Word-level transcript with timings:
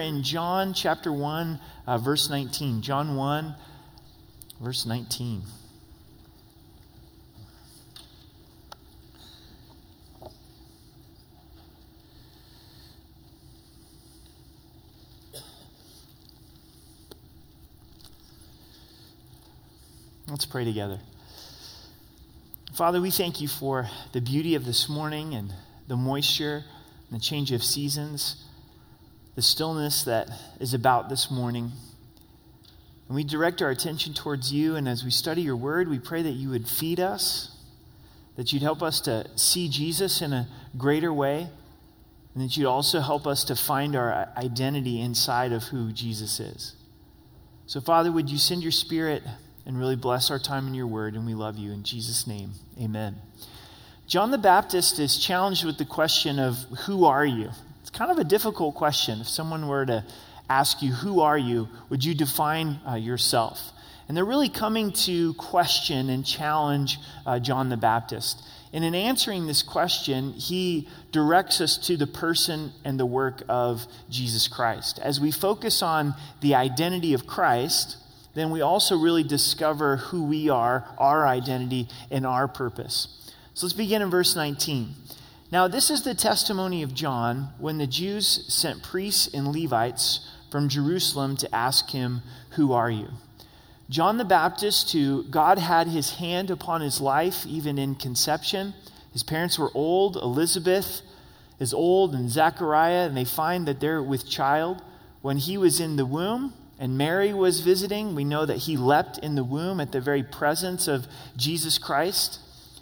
in 0.00 0.22
John 0.22 0.74
chapter 0.74 1.12
1, 1.12 1.60
uh, 1.86 1.98
verse 1.98 2.28
19. 2.28 2.82
John 2.82 3.16
1, 3.16 3.54
verse 4.60 4.86
19. 4.86 5.42
Let's 20.28 20.46
pray 20.46 20.64
together. 20.64 21.00
Father, 22.72 23.00
we 23.00 23.10
thank 23.10 23.40
you 23.40 23.48
for 23.48 23.90
the 24.12 24.20
beauty 24.20 24.54
of 24.54 24.64
this 24.64 24.88
morning 24.88 25.34
and 25.34 25.52
the 25.86 25.96
moisture 25.96 26.64
and 27.10 27.20
the 27.20 27.22
change 27.22 27.50
of 27.50 27.64
seasons, 27.64 28.44
the 29.34 29.42
stillness 29.42 30.02
that 30.04 30.28
is 30.58 30.74
about 30.74 31.08
this 31.08 31.30
morning. 31.30 31.72
And 33.08 33.16
we 33.16 33.24
direct 33.24 33.62
our 33.62 33.70
attention 33.70 34.14
towards 34.14 34.52
you, 34.52 34.76
and 34.76 34.88
as 34.88 35.04
we 35.04 35.10
study 35.10 35.42
your 35.42 35.56
word, 35.56 35.88
we 35.88 35.98
pray 35.98 36.22
that 36.22 36.30
you 36.30 36.50
would 36.50 36.68
feed 36.68 37.00
us, 37.00 37.56
that 38.36 38.52
you'd 38.52 38.62
help 38.62 38.82
us 38.82 39.00
to 39.02 39.26
see 39.36 39.68
Jesus 39.68 40.22
in 40.22 40.32
a 40.32 40.48
greater 40.76 41.12
way, 41.12 41.48
and 42.34 42.44
that 42.44 42.56
you'd 42.56 42.66
also 42.66 43.00
help 43.00 43.26
us 43.26 43.42
to 43.44 43.56
find 43.56 43.96
our 43.96 44.28
identity 44.36 45.00
inside 45.00 45.52
of 45.52 45.64
who 45.64 45.92
Jesus 45.92 46.38
is. 46.38 46.76
So, 47.66 47.80
Father, 47.80 48.12
would 48.12 48.30
you 48.30 48.38
send 48.38 48.62
your 48.62 48.72
spirit? 48.72 49.22
and 49.66 49.78
really 49.78 49.96
bless 49.96 50.30
our 50.30 50.38
time 50.38 50.66
in 50.66 50.74
your 50.74 50.86
word. 50.86 51.14
And 51.14 51.26
we 51.26 51.34
love 51.34 51.56
you. 51.56 51.72
In 51.72 51.82
Jesus' 51.82 52.26
name, 52.26 52.52
amen. 52.80 53.16
John 54.06 54.30
the 54.30 54.38
Baptist 54.38 54.98
is 54.98 55.16
challenged 55.16 55.64
with 55.64 55.78
the 55.78 55.84
question 55.84 56.38
of, 56.38 56.56
Who 56.86 57.04
are 57.04 57.24
you? 57.24 57.50
It's 57.90 57.98
kind 57.98 58.12
of 58.12 58.18
a 58.18 58.24
difficult 58.24 58.76
question. 58.76 59.20
If 59.20 59.28
someone 59.28 59.66
were 59.66 59.84
to 59.84 60.04
ask 60.48 60.80
you, 60.80 60.92
Who 60.92 61.20
are 61.22 61.36
you? 61.36 61.68
would 61.88 62.04
you 62.04 62.14
define 62.14 62.78
uh, 62.88 62.94
yourself? 62.94 63.72
And 64.06 64.16
they're 64.16 64.24
really 64.24 64.48
coming 64.48 64.92
to 64.92 65.34
question 65.34 66.08
and 66.08 66.24
challenge 66.24 66.98
uh, 67.26 67.40
John 67.40 67.68
the 67.68 67.76
Baptist. 67.76 68.42
And 68.72 68.84
in 68.84 68.94
answering 68.94 69.48
this 69.48 69.64
question, 69.64 70.34
he 70.34 70.88
directs 71.10 71.60
us 71.60 71.76
to 71.88 71.96
the 71.96 72.06
person 72.06 72.72
and 72.84 72.98
the 72.98 73.06
work 73.06 73.42
of 73.48 73.86
Jesus 74.08 74.46
Christ. 74.46 75.00
As 75.00 75.20
we 75.20 75.32
focus 75.32 75.82
on 75.82 76.14
the 76.40 76.54
identity 76.54 77.12
of 77.12 77.26
Christ, 77.26 77.96
then 78.34 78.50
we 78.50 78.60
also 78.60 78.96
really 78.96 79.24
discover 79.24 79.96
who 79.96 80.22
we 80.22 80.48
are, 80.48 80.86
our 80.96 81.26
identity, 81.26 81.88
and 82.08 82.24
our 82.24 82.46
purpose. 82.46 83.32
So 83.54 83.66
let's 83.66 83.76
begin 83.76 84.00
in 84.00 84.10
verse 84.10 84.36
19. 84.36 84.94
Now, 85.52 85.66
this 85.66 85.90
is 85.90 86.02
the 86.02 86.14
testimony 86.14 86.84
of 86.84 86.94
John 86.94 87.48
when 87.58 87.78
the 87.78 87.86
Jews 87.86 88.44
sent 88.46 88.84
priests 88.84 89.28
and 89.34 89.48
Levites 89.48 90.20
from 90.48 90.68
Jerusalem 90.68 91.36
to 91.38 91.52
ask 91.52 91.90
him, 91.90 92.22
Who 92.50 92.72
are 92.72 92.90
you? 92.90 93.08
John 93.88 94.18
the 94.18 94.24
Baptist, 94.24 94.92
who 94.92 95.24
God 95.24 95.58
had 95.58 95.88
his 95.88 96.16
hand 96.16 96.52
upon 96.52 96.82
his 96.82 97.00
life 97.00 97.44
even 97.46 97.78
in 97.78 97.96
conception, 97.96 98.74
his 99.12 99.24
parents 99.24 99.58
were 99.58 99.72
old. 99.74 100.16
Elizabeth 100.16 101.02
is 101.58 101.74
old, 101.74 102.14
and 102.14 102.30
Zechariah, 102.30 103.08
and 103.08 103.16
they 103.16 103.24
find 103.24 103.66
that 103.66 103.80
they're 103.80 104.02
with 104.02 104.28
child. 104.28 104.82
When 105.20 105.38
he 105.38 105.58
was 105.58 105.80
in 105.80 105.96
the 105.96 106.06
womb, 106.06 106.54
and 106.78 106.96
Mary 106.96 107.34
was 107.34 107.60
visiting, 107.60 108.14
we 108.14 108.22
know 108.22 108.46
that 108.46 108.58
he 108.58 108.76
leapt 108.76 109.18
in 109.18 109.34
the 109.34 109.44
womb 109.44 109.80
at 109.80 109.90
the 109.90 110.00
very 110.00 110.22
presence 110.22 110.86
of 110.86 111.08
Jesus 111.36 111.76
Christ, 111.76 112.38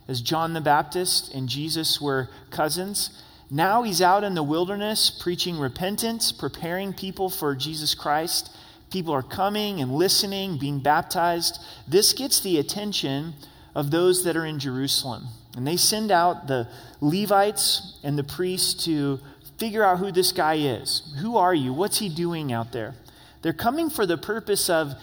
as 0.08 0.22
John 0.22 0.54
the 0.54 0.60
Baptist 0.60 1.32
and 1.34 1.48
Jesus 1.48 2.00
were 2.00 2.28
cousins. 2.50 3.22
Now 3.50 3.82
he's 3.82 4.02
out 4.02 4.24
in 4.24 4.34
the 4.34 4.42
wilderness 4.42 5.10
preaching 5.10 5.58
repentance, 5.58 6.32
preparing 6.32 6.92
people 6.92 7.30
for 7.30 7.54
Jesus 7.54 7.94
Christ. 7.94 8.54
People 8.90 9.12
are 9.12 9.22
coming 9.22 9.80
and 9.80 9.92
listening, 9.92 10.58
being 10.58 10.80
baptized. 10.80 11.58
This 11.86 12.12
gets 12.12 12.40
the 12.40 12.58
attention 12.58 13.34
of 13.74 13.90
those 13.90 14.24
that 14.24 14.36
are 14.36 14.46
in 14.46 14.58
Jerusalem. 14.58 15.28
And 15.56 15.66
they 15.66 15.76
send 15.76 16.10
out 16.10 16.46
the 16.46 16.68
Levites 17.00 17.98
and 18.02 18.18
the 18.18 18.24
priests 18.24 18.84
to 18.84 19.20
figure 19.58 19.84
out 19.84 19.98
who 19.98 20.10
this 20.10 20.32
guy 20.32 20.54
is. 20.54 21.14
Who 21.20 21.36
are 21.36 21.54
you? 21.54 21.72
What's 21.72 21.98
he 21.98 22.08
doing 22.08 22.52
out 22.52 22.72
there? 22.72 22.94
They're 23.42 23.52
coming 23.52 23.90
for 23.90 24.06
the 24.06 24.18
purpose 24.18 24.70
of 24.70 24.94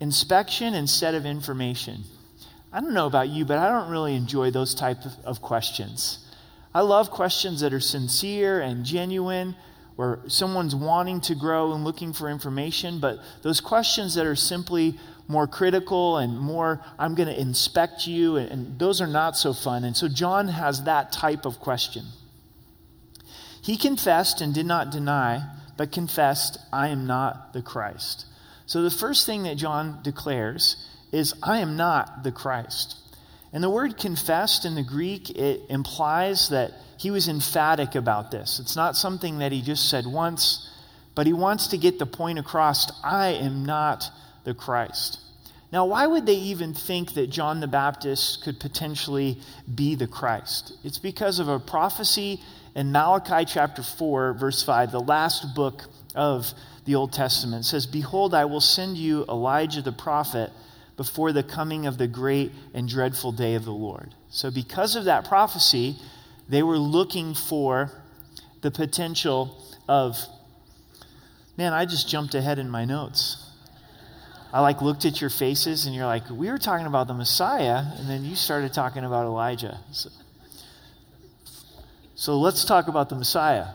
inspection 0.00 0.74
instead 0.74 1.14
of 1.14 1.26
information. 1.26 2.04
I 2.74 2.80
don't 2.80 2.92
know 2.92 3.06
about 3.06 3.28
you, 3.28 3.44
but 3.44 3.56
I 3.56 3.68
don't 3.68 3.90
really 3.90 4.16
enjoy 4.16 4.50
those 4.50 4.74
type 4.74 4.98
of 5.24 5.40
questions. 5.40 6.18
I 6.74 6.80
love 6.80 7.10
questions 7.10 7.60
that 7.60 7.72
are 7.72 7.80
sincere 7.80 8.60
and 8.60 8.84
genuine, 8.84 9.54
where 9.94 10.18
someone's 10.26 10.74
wanting 10.74 11.20
to 11.22 11.36
grow 11.36 11.72
and 11.72 11.84
looking 11.84 12.12
for 12.12 12.28
information, 12.28 12.98
but 12.98 13.20
those 13.42 13.60
questions 13.60 14.16
that 14.16 14.26
are 14.26 14.34
simply 14.34 14.98
more 15.28 15.46
critical 15.46 16.18
and 16.18 16.38
more, 16.38 16.84
I'm 16.98 17.14
going 17.14 17.28
to 17.28 17.40
inspect 17.40 18.08
you, 18.08 18.36
and, 18.36 18.50
and 18.50 18.78
those 18.78 19.00
are 19.00 19.06
not 19.06 19.36
so 19.36 19.52
fun. 19.52 19.84
And 19.84 19.96
so 19.96 20.08
John 20.08 20.48
has 20.48 20.82
that 20.82 21.12
type 21.12 21.46
of 21.46 21.60
question. 21.60 22.04
He 23.62 23.76
confessed 23.76 24.40
and 24.40 24.52
did 24.52 24.66
not 24.66 24.90
deny 24.90 25.44
but 25.76 25.92
confessed, 25.92 26.58
I 26.72 26.88
am 26.88 27.06
not 27.06 27.52
the 27.52 27.62
Christ. 27.62 28.26
So 28.66 28.82
the 28.82 28.90
first 28.90 29.26
thing 29.26 29.42
that 29.44 29.56
John 29.56 30.00
declares 30.02 30.88
is, 31.14 31.34
I 31.42 31.58
am 31.58 31.76
not 31.76 32.24
the 32.24 32.32
Christ. 32.32 32.96
And 33.52 33.62
the 33.62 33.70
word 33.70 33.96
confessed 33.96 34.64
in 34.64 34.74
the 34.74 34.82
Greek, 34.82 35.30
it 35.30 35.62
implies 35.68 36.48
that 36.48 36.72
he 36.98 37.10
was 37.10 37.28
emphatic 37.28 37.94
about 37.94 38.30
this. 38.30 38.58
It's 38.58 38.76
not 38.76 38.96
something 38.96 39.38
that 39.38 39.52
he 39.52 39.62
just 39.62 39.88
said 39.88 40.06
once, 40.06 40.68
but 41.14 41.26
he 41.26 41.32
wants 41.32 41.68
to 41.68 41.78
get 41.78 41.98
the 41.98 42.06
point 42.06 42.38
across 42.38 42.90
I 43.04 43.28
am 43.28 43.64
not 43.64 44.10
the 44.42 44.54
Christ. 44.54 45.20
Now, 45.72 45.86
why 45.86 46.06
would 46.06 46.26
they 46.26 46.34
even 46.34 46.74
think 46.74 47.14
that 47.14 47.30
John 47.30 47.60
the 47.60 47.66
Baptist 47.66 48.42
could 48.42 48.60
potentially 48.60 49.38
be 49.72 49.94
the 49.94 50.06
Christ? 50.06 50.72
It's 50.84 50.98
because 50.98 51.38
of 51.38 51.48
a 51.48 51.58
prophecy 51.58 52.40
in 52.74 52.90
Malachi 52.90 53.44
chapter 53.44 53.82
4, 53.82 54.34
verse 54.34 54.62
5, 54.62 54.90
the 54.90 55.00
last 55.00 55.54
book 55.54 55.84
of 56.14 56.52
the 56.84 56.96
Old 56.96 57.12
Testament, 57.12 57.64
says, 57.64 57.86
Behold, 57.86 58.34
I 58.34 58.44
will 58.46 58.60
send 58.60 58.96
you 58.96 59.24
Elijah 59.28 59.82
the 59.82 59.92
prophet 59.92 60.50
before 60.96 61.32
the 61.32 61.42
coming 61.42 61.86
of 61.86 61.98
the 61.98 62.06
great 62.06 62.52
and 62.72 62.88
dreadful 62.88 63.32
day 63.32 63.54
of 63.54 63.64
the 63.64 63.72
Lord. 63.72 64.14
So, 64.28 64.50
because 64.50 64.96
of 64.96 65.04
that 65.04 65.24
prophecy, 65.24 65.96
they 66.48 66.62
were 66.62 66.78
looking 66.78 67.34
for 67.34 67.90
the 68.60 68.70
potential 68.70 69.56
of, 69.88 70.16
man, 71.56 71.72
I 71.72 71.84
just 71.84 72.08
jumped 72.08 72.34
ahead 72.34 72.58
in 72.58 72.70
my 72.70 72.84
notes. 72.84 73.50
I 74.52 74.60
like 74.60 74.80
looked 74.82 75.04
at 75.04 75.20
your 75.20 75.30
faces 75.30 75.86
and 75.86 75.94
you're 75.94 76.06
like, 76.06 76.30
we 76.30 76.48
were 76.48 76.58
talking 76.58 76.86
about 76.86 77.08
the 77.08 77.14
Messiah, 77.14 77.84
and 77.98 78.08
then 78.08 78.24
you 78.24 78.36
started 78.36 78.72
talking 78.72 79.04
about 79.04 79.26
Elijah. 79.26 79.80
So, 79.90 80.10
so 82.14 82.38
let's 82.38 82.64
talk 82.64 82.86
about 82.86 83.08
the 83.08 83.16
Messiah. 83.16 83.66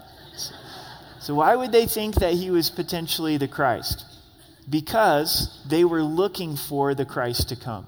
So, 1.19 1.35
why 1.35 1.55
would 1.55 1.73
they 1.73 1.85
think 1.85 2.15
that 2.15 2.33
he 2.33 2.49
was 2.49 2.69
potentially 2.69 3.35
the 3.35 3.47
Christ? 3.47 4.05
Because 4.67 5.63
they 5.67 5.83
were 5.83 6.03
looking 6.03 6.55
for 6.55 6.95
the 6.95 7.05
Christ 7.05 7.49
to 7.49 7.55
come. 7.55 7.87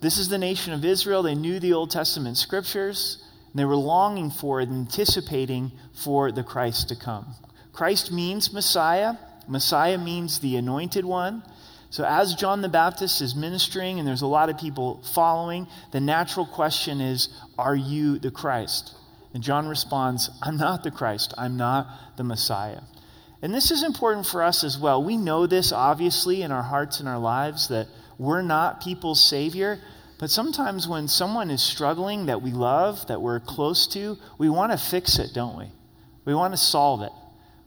This 0.00 0.18
is 0.18 0.28
the 0.28 0.38
nation 0.38 0.72
of 0.72 0.84
Israel. 0.84 1.22
They 1.22 1.34
knew 1.34 1.60
the 1.60 1.74
Old 1.74 1.90
Testament 1.90 2.38
scriptures, 2.38 3.22
and 3.52 3.58
they 3.58 3.64
were 3.64 3.76
longing 3.76 4.30
for 4.30 4.60
it, 4.60 4.68
anticipating 4.68 5.72
for 5.92 6.32
the 6.32 6.42
Christ 6.42 6.88
to 6.88 6.96
come. 6.96 7.34
Christ 7.72 8.10
means 8.10 8.52
Messiah, 8.52 9.14
Messiah 9.46 9.98
means 9.98 10.38
the 10.38 10.56
anointed 10.56 11.04
one. 11.04 11.42
So, 11.90 12.04
as 12.04 12.36
John 12.36 12.62
the 12.62 12.68
Baptist 12.68 13.20
is 13.20 13.34
ministering, 13.34 13.98
and 13.98 14.06
there's 14.06 14.22
a 14.22 14.26
lot 14.26 14.48
of 14.48 14.58
people 14.58 15.02
following, 15.12 15.66
the 15.90 16.00
natural 16.00 16.46
question 16.46 17.00
is 17.00 17.28
Are 17.58 17.74
you 17.74 18.18
the 18.18 18.30
Christ? 18.30 18.94
And 19.34 19.42
John 19.42 19.68
responds, 19.68 20.30
I'm 20.42 20.56
not 20.56 20.82
the 20.82 20.90
Christ. 20.90 21.34
I'm 21.36 21.56
not 21.56 22.16
the 22.16 22.24
Messiah. 22.24 22.80
And 23.42 23.54
this 23.54 23.70
is 23.70 23.82
important 23.82 24.26
for 24.26 24.42
us 24.42 24.64
as 24.64 24.78
well. 24.78 25.02
We 25.02 25.16
know 25.16 25.46
this, 25.46 25.72
obviously, 25.72 26.42
in 26.42 26.52
our 26.52 26.62
hearts 26.62 27.00
and 27.00 27.08
our 27.08 27.18
lives 27.18 27.68
that 27.68 27.86
we're 28.18 28.42
not 28.42 28.82
people's 28.82 29.22
Savior. 29.22 29.78
But 30.18 30.30
sometimes 30.30 30.86
when 30.86 31.08
someone 31.08 31.50
is 31.50 31.62
struggling 31.62 32.26
that 32.26 32.42
we 32.42 32.50
love, 32.50 33.06
that 33.06 33.22
we're 33.22 33.40
close 33.40 33.86
to, 33.94 34.18
we 34.36 34.50
want 34.50 34.72
to 34.72 34.78
fix 34.78 35.18
it, 35.18 35.32
don't 35.32 35.56
we? 35.56 35.66
We 36.26 36.34
want 36.34 36.52
to 36.52 36.58
solve 36.58 37.00
it. 37.00 37.12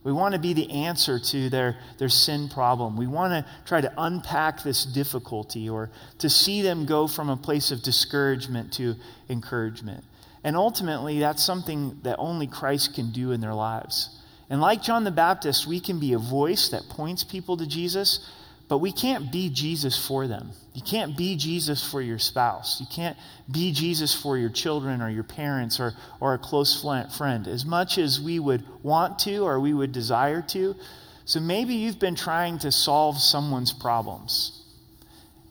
We 0.04 0.12
want 0.12 0.34
to 0.34 0.40
be 0.40 0.52
the 0.52 0.70
answer 0.70 1.18
to 1.18 1.50
their, 1.50 1.78
their 1.98 2.10
sin 2.10 2.48
problem. 2.48 2.96
We 2.96 3.06
want 3.08 3.32
to 3.32 3.50
try 3.66 3.80
to 3.80 3.92
unpack 3.96 4.62
this 4.62 4.84
difficulty 4.84 5.68
or 5.68 5.90
to 6.18 6.30
see 6.30 6.62
them 6.62 6.86
go 6.86 7.08
from 7.08 7.30
a 7.30 7.36
place 7.36 7.72
of 7.72 7.82
discouragement 7.82 8.74
to 8.74 8.94
encouragement. 9.28 10.04
And 10.44 10.56
ultimately, 10.56 11.18
that's 11.20 11.42
something 11.42 11.98
that 12.02 12.16
only 12.18 12.46
Christ 12.46 12.94
can 12.94 13.10
do 13.12 13.32
in 13.32 13.40
their 13.40 13.54
lives. 13.54 14.20
And 14.50 14.60
like 14.60 14.82
John 14.82 15.04
the 15.04 15.10
Baptist, 15.10 15.66
we 15.66 15.80
can 15.80 15.98
be 15.98 16.12
a 16.12 16.18
voice 16.18 16.68
that 16.68 16.88
points 16.90 17.24
people 17.24 17.56
to 17.56 17.66
Jesus, 17.66 18.30
but 18.68 18.78
we 18.78 18.92
can't 18.92 19.32
be 19.32 19.50
Jesus 19.50 20.06
for 20.06 20.26
them. 20.26 20.50
You 20.74 20.82
can't 20.82 21.16
be 21.16 21.36
Jesus 21.36 21.88
for 21.88 22.00
your 22.00 22.18
spouse. 22.18 22.80
You 22.80 22.86
can't 22.92 23.16
be 23.50 23.72
Jesus 23.72 24.14
for 24.14 24.36
your 24.36 24.50
children 24.50 25.00
or 25.00 25.08
your 25.08 25.24
parents 25.24 25.78
or, 25.80 25.94
or 26.20 26.34
a 26.34 26.38
close 26.38 26.80
friend. 26.80 27.46
As 27.46 27.64
much 27.64 27.96
as 27.98 28.20
we 28.20 28.38
would 28.38 28.64
want 28.82 29.18
to 29.20 29.38
or 29.44 29.60
we 29.60 29.72
would 29.72 29.92
desire 29.92 30.42
to, 30.48 30.74
So 31.24 31.40
maybe 31.40 31.74
you've 31.74 31.98
been 31.98 32.16
trying 32.16 32.58
to 32.60 32.72
solve 32.72 33.18
someone's 33.18 33.72
problems 33.72 34.62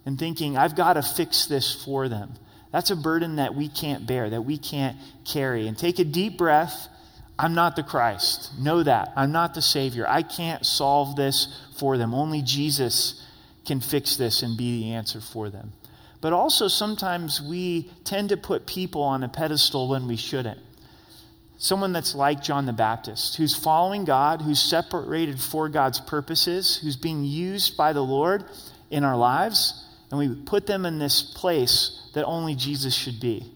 and 0.05 0.19
thinking, 0.19 0.57
I've 0.57 0.75
got 0.75 0.93
to 0.93 1.01
fix 1.01 1.47
this 1.47 1.83
for 1.83 2.09
them. 2.09 2.33
That's 2.71 2.91
a 2.91 2.95
burden 2.95 3.37
that 3.37 3.55
we 3.55 3.69
can't 3.69 4.05
bear, 4.05 4.29
that 4.29 4.41
we 4.41 4.57
can't 4.57 4.97
carry. 5.25 5.67
And 5.67 5.77
take 5.77 5.99
a 5.99 6.03
deep 6.03 6.37
breath. 6.37 6.87
I'm 7.43 7.53
not 7.53 7.75
the 7.75 7.83
Christ. 7.83 8.51
Know 8.57 8.83
that. 8.83 9.11
I'm 9.15 9.33
not 9.33 9.53
the 9.53 9.61
Savior. 9.61 10.07
I 10.07 10.21
can't 10.21 10.65
solve 10.65 11.17
this 11.17 11.61
for 11.77 11.97
them. 11.97 12.13
Only 12.13 12.41
Jesus 12.41 13.21
can 13.65 13.81
fix 13.81 14.15
this 14.15 14.41
and 14.41 14.57
be 14.57 14.81
the 14.81 14.93
answer 14.93 15.19
for 15.19 15.49
them. 15.49 15.73
But 16.21 16.31
also, 16.31 16.69
sometimes 16.69 17.41
we 17.41 17.91
tend 18.05 18.29
to 18.29 18.37
put 18.37 18.65
people 18.65 19.01
on 19.01 19.23
a 19.23 19.29
pedestal 19.29 19.89
when 19.89 20.07
we 20.07 20.15
shouldn't 20.15 20.59
someone 21.63 21.93
that's 21.93 22.13
like 22.13 22.43
John 22.43 22.65
the 22.65 22.73
Baptist, 22.73 23.37
who's 23.37 23.55
following 23.55 24.03
God, 24.03 24.41
who's 24.41 24.61
separated 24.61 25.39
for 25.39 25.69
God's 25.69 26.01
purposes, 26.01 26.79
who's 26.83 26.97
being 26.97 27.23
used 27.23 27.77
by 27.77 27.93
the 27.93 28.03
Lord 28.03 28.43
in 28.91 29.05
our 29.05 29.15
lives, 29.15 29.85
and 30.11 30.19
we 30.19 30.35
put 30.43 30.67
them 30.67 30.85
in 30.85 30.99
this 30.99 31.21
place 31.21 32.09
that 32.15 32.25
only 32.25 32.53
Jesus 32.53 32.93
should 32.93 33.21
be. 33.21 33.49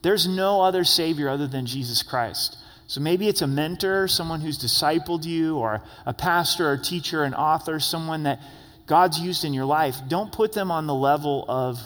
There's 0.00 0.26
no 0.26 0.62
other 0.62 0.84
Savior 0.84 1.28
other 1.28 1.46
than 1.46 1.66
Jesus 1.66 2.02
Christ. 2.02 2.56
So 2.86 3.00
maybe 3.00 3.28
it's 3.28 3.42
a 3.42 3.46
mentor, 3.46 4.08
someone 4.08 4.40
who's 4.40 4.58
discipled 4.58 5.24
you, 5.24 5.56
or 5.56 5.82
a 6.04 6.12
pastor, 6.12 6.70
or 6.70 6.76
teacher, 6.76 7.24
an 7.24 7.34
author, 7.34 7.80
someone 7.80 8.24
that 8.24 8.40
God's 8.86 9.18
used 9.18 9.44
in 9.44 9.54
your 9.54 9.64
life. 9.64 9.96
Don't 10.08 10.30
put 10.30 10.52
them 10.52 10.70
on 10.70 10.86
the 10.86 10.94
level 10.94 11.44
of 11.48 11.78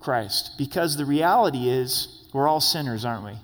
Christ 0.00 0.52
because 0.58 0.96
the 0.96 1.04
reality 1.04 1.68
is 1.68 2.26
we're 2.32 2.48
all 2.48 2.60
sinners, 2.60 3.04
aren't 3.04 3.24
we? 3.24 3.38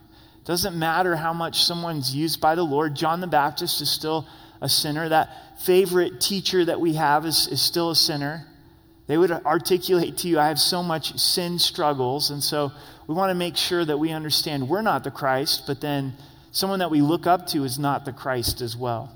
Doesn't 0.44 0.76
matter 0.76 1.14
how 1.14 1.32
much 1.32 1.62
someone's 1.62 2.14
used 2.14 2.40
by 2.40 2.54
the 2.54 2.64
Lord. 2.64 2.96
John 2.96 3.20
the 3.20 3.26
Baptist 3.26 3.80
is 3.80 3.90
still 3.90 4.26
a 4.60 4.68
sinner. 4.68 5.08
That 5.08 5.60
favorite 5.60 6.20
teacher 6.20 6.64
that 6.64 6.80
we 6.80 6.94
have 6.94 7.24
is, 7.24 7.46
is 7.46 7.62
still 7.62 7.90
a 7.90 7.96
sinner. 7.96 8.46
They 9.06 9.16
would 9.16 9.30
articulate 9.30 10.18
to 10.18 10.28
you, 10.28 10.38
I 10.38 10.48
have 10.48 10.58
so 10.58 10.82
much 10.82 11.18
sin 11.18 11.58
struggles. 11.58 12.30
And 12.30 12.42
so 12.42 12.72
we 13.06 13.14
want 13.14 13.30
to 13.30 13.34
make 13.34 13.56
sure 13.56 13.84
that 13.84 13.98
we 13.98 14.10
understand 14.10 14.68
we're 14.68 14.82
not 14.82 15.04
the 15.04 15.10
Christ, 15.10 15.64
but 15.66 15.80
then 15.80 16.14
someone 16.52 16.78
that 16.80 16.90
we 16.90 17.00
look 17.00 17.26
up 17.26 17.46
to 17.48 17.64
is 17.64 17.78
not 17.78 18.04
the 18.04 18.12
Christ 18.12 18.60
as 18.60 18.76
well. 18.76 19.14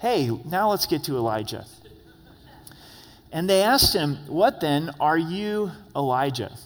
Hey, 0.00 0.30
now 0.44 0.70
let's 0.70 0.86
get 0.86 1.04
to 1.04 1.16
Elijah. 1.16 1.64
And 3.32 3.50
they 3.50 3.62
asked 3.62 3.94
him, 3.94 4.16
What 4.28 4.60
then 4.60 4.90
are 5.00 5.18
you, 5.18 5.70
Elijah? 5.96 6.56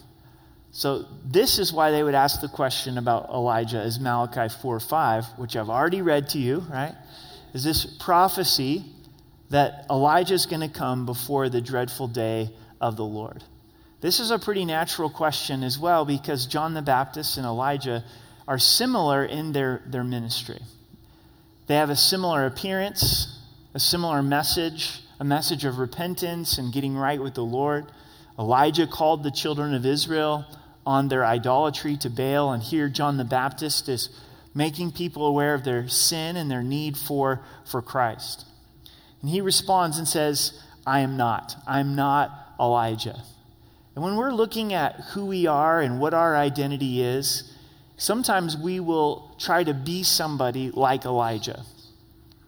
So, 0.71 1.05
this 1.25 1.57
is 1.57 1.73
why 1.73 1.89
they 1.89 2.03
would 2.03 2.13
ask 2.13 2.41
the 2.41 2.47
question 2.47 2.99
about 2.99 3.29
Elijah, 3.29 3.81
is 3.81 3.99
Malachi 3.99 4.53
4 4.61 4.79
5, 4.79 5.25
which 5.37 5.55
I've 5.55 5.69
already 5.69 6.03
read 6.03 6.29
to 6.29 6.37
you, 6.37 6.59
right? 6.69 6.93
Is 7.53 7.63
this 7.63 7.85
prophecy 7.85 8.85
that 9.49 9.87
Elijah 9.89 10.35
is 10.35 10.45
going 10.45 10.61
to 10.61 10.69
come 10.69 11.07
before 11.07 11.49
the 11.49 11.59
dreadful 11.59 12.07
day 12.07 12.51
of 12.79 12.97
the 12.97 13.05
Lord? 13.05 13.43
This 14.01 14.19
is 14.19 14.29
a 14.29 14.37
pretty 14.37 14.63
natural 14.63 15.09
question 15.09 15.63
as 15.63 15.79
well 15.79 16.05
because 16.05 16.45
John 16.45 16.75
the 16.75 16.81
Baptist 16.83 17.37
and 17.37 17.45
Elijah 17.45 18.03
are 18.49 18.57
similar 18.57 19.23
in 19.23 19.51
their, 19.51 19.83
their 19.85 20.03
ministry. 20.03 20.59
They 21.67 21.75
have 21.75 21.91
a 21.91 21.95
similar 21.95 22.47
appearance, 22.47 23.39
a 23.75 23.79
similar 23.79 24.23
message, 24.23 25.03
a 25.19 25.23
message 25.23 25.65
of 25.65 25.77
repentance 25.77 26.57
and 26.57 26.73
getting 26.73 26.97
right 26.97 27.21
with 27.21 27.35
the 27.35 27.43
Lord. 27.43 27.85
Elijah 28.39 28.87
called 28.87 29.21
the 29.21 29.29
children 29.29 29.75
of 29.75 29.85
Israel 29.85 30.45
on 30.83 31.09
their 31.09 31.23
idolatry 31.23 31.95
to 31.97 32.09
Baal. 32.09 32.51
And 32.51 32.63
here, 32.63 32.89
John 32.89 33.17
the 33.17 33.23
Baptist 33.23 33.87
is 33.87 34.09
making 34.55 34.93
people 34.93 35.27
aware 35.27 35.53
of 35.53 35.63
their 35.63 35.87
sin 35.87 36.35
and 36.35 36.49
their 36.49 36.63
need 36.63 36.97
for, 36.97 37.43
for 37.69 37.83
Christ. 37.83 38.47
And 39.21 39.29
he 39.29 39.41
responds 39.41 39.99
and 39.99 40.07
says, 40.07 40.59
I 40.87 41.01
am 41.01 41.17
not. 41.17 41.55
I'm 41.67 41.93
not 41.93 42.31
Elijah. 42.59 43.21
And 43.93 44.03
when 44.03 44.15
we're 44.15 44.31
looking 44.31 44.73
at 44.73 44.95
who 45.11 45.27
we 45.27 45.45
are 45.45 45.81
and 45.81 45.99
what 45.99 46.15
our 46.15 46.35
identity 46.35 47.03
is, 47.03 47.48
sometimes 47.99 48.57
we 48.57 48.79
will 48.79 49.35
try 49.37 49.63
to 49.63 49.73
be 49.73 50.01
somebody 50.01 50.71
like 50.71 51.05
Elijah, 51.05 51.63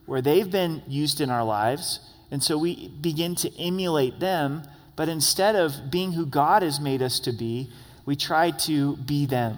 where 0.08 0.22
they've 0.22 0.50
been 0.50 0.82
used 0.88 1.22
in 1.22 1.30
our 1.30 1.44
lives. 1.44 2.00
And 2.32 2.42
so 2.42 2.58
we 2.58 2.88
begin 2.88 3.36
to 3.36 3.52
emulate 3.60 4.20
them. 4.20 4.64
But 4.96 5.10
instead 5.10 5.56
of 5.56 5.92
being 5.92 6.14
who 6.14 6.26
God 6.26 6.64
has 6.64 6.80
made 6.80 7.02
us 7.02 7.20
to 7.22 7.32
be, 7.32 7.70
we 8.06 8.16
try 8.16 8.52
to 8.52 8.98
be 8.98 9.26
them. 9.26 9.58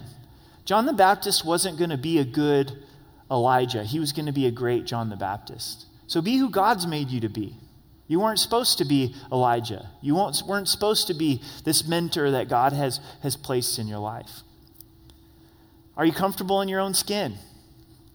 John 0.65 0.85
the 0.85 0.93
Baptist 0.93 1.45
wasn't 1.45 1.77
going 1.77 1.89
to 1.89 1.97
be 1.97 2.19
a 2.19 2.25
good 2.25 2.83
Elijah, 3.31 3.83
he 3.83 3.99
was 3.99 4.11
going 4.11 4.25
to 4.25 4.31
be 4.31 4.45
a 4.45 4.51
great 4.51 4.85
John 4.85 5.09
the 5.09 5.15
Baptist. 5.15 5.85
So 6.07 6.21
be 6.21 6.37
who 6.37 6.49
God's 6.49 6.85
made 6.85 7.09
you 7.09 7.21
to 7.21 7.29
be. 7.29 7.57
You 8.07 8.19
weren't 8.19 8.39
supposed 8.39 8.77
to 8.77 8.85
be 8.85 9.15
Elijah. 9.31 9.89
You 10.01 10.15
weren't 10.15 10.67
supposed 10.67 11.07
to 11.07 11.13
be 11.13 11.41
this 11.63 11.87
mentor 11.87 12.31
that 12.31 12.49
God 12.49 12.73
has, 12.73 12.99
has 13.23 13.35
placed 13.35 13.79
in 13.79 13.87
your 13.87 13.99
life. 13.99 14.41
Are 15.95 16.05
you 16.05 16.11
comfortable 16.11 16.61
in 16.61 16.69
your 16.69 16.79
own 16.79 16.93
skin? 16.93 17.35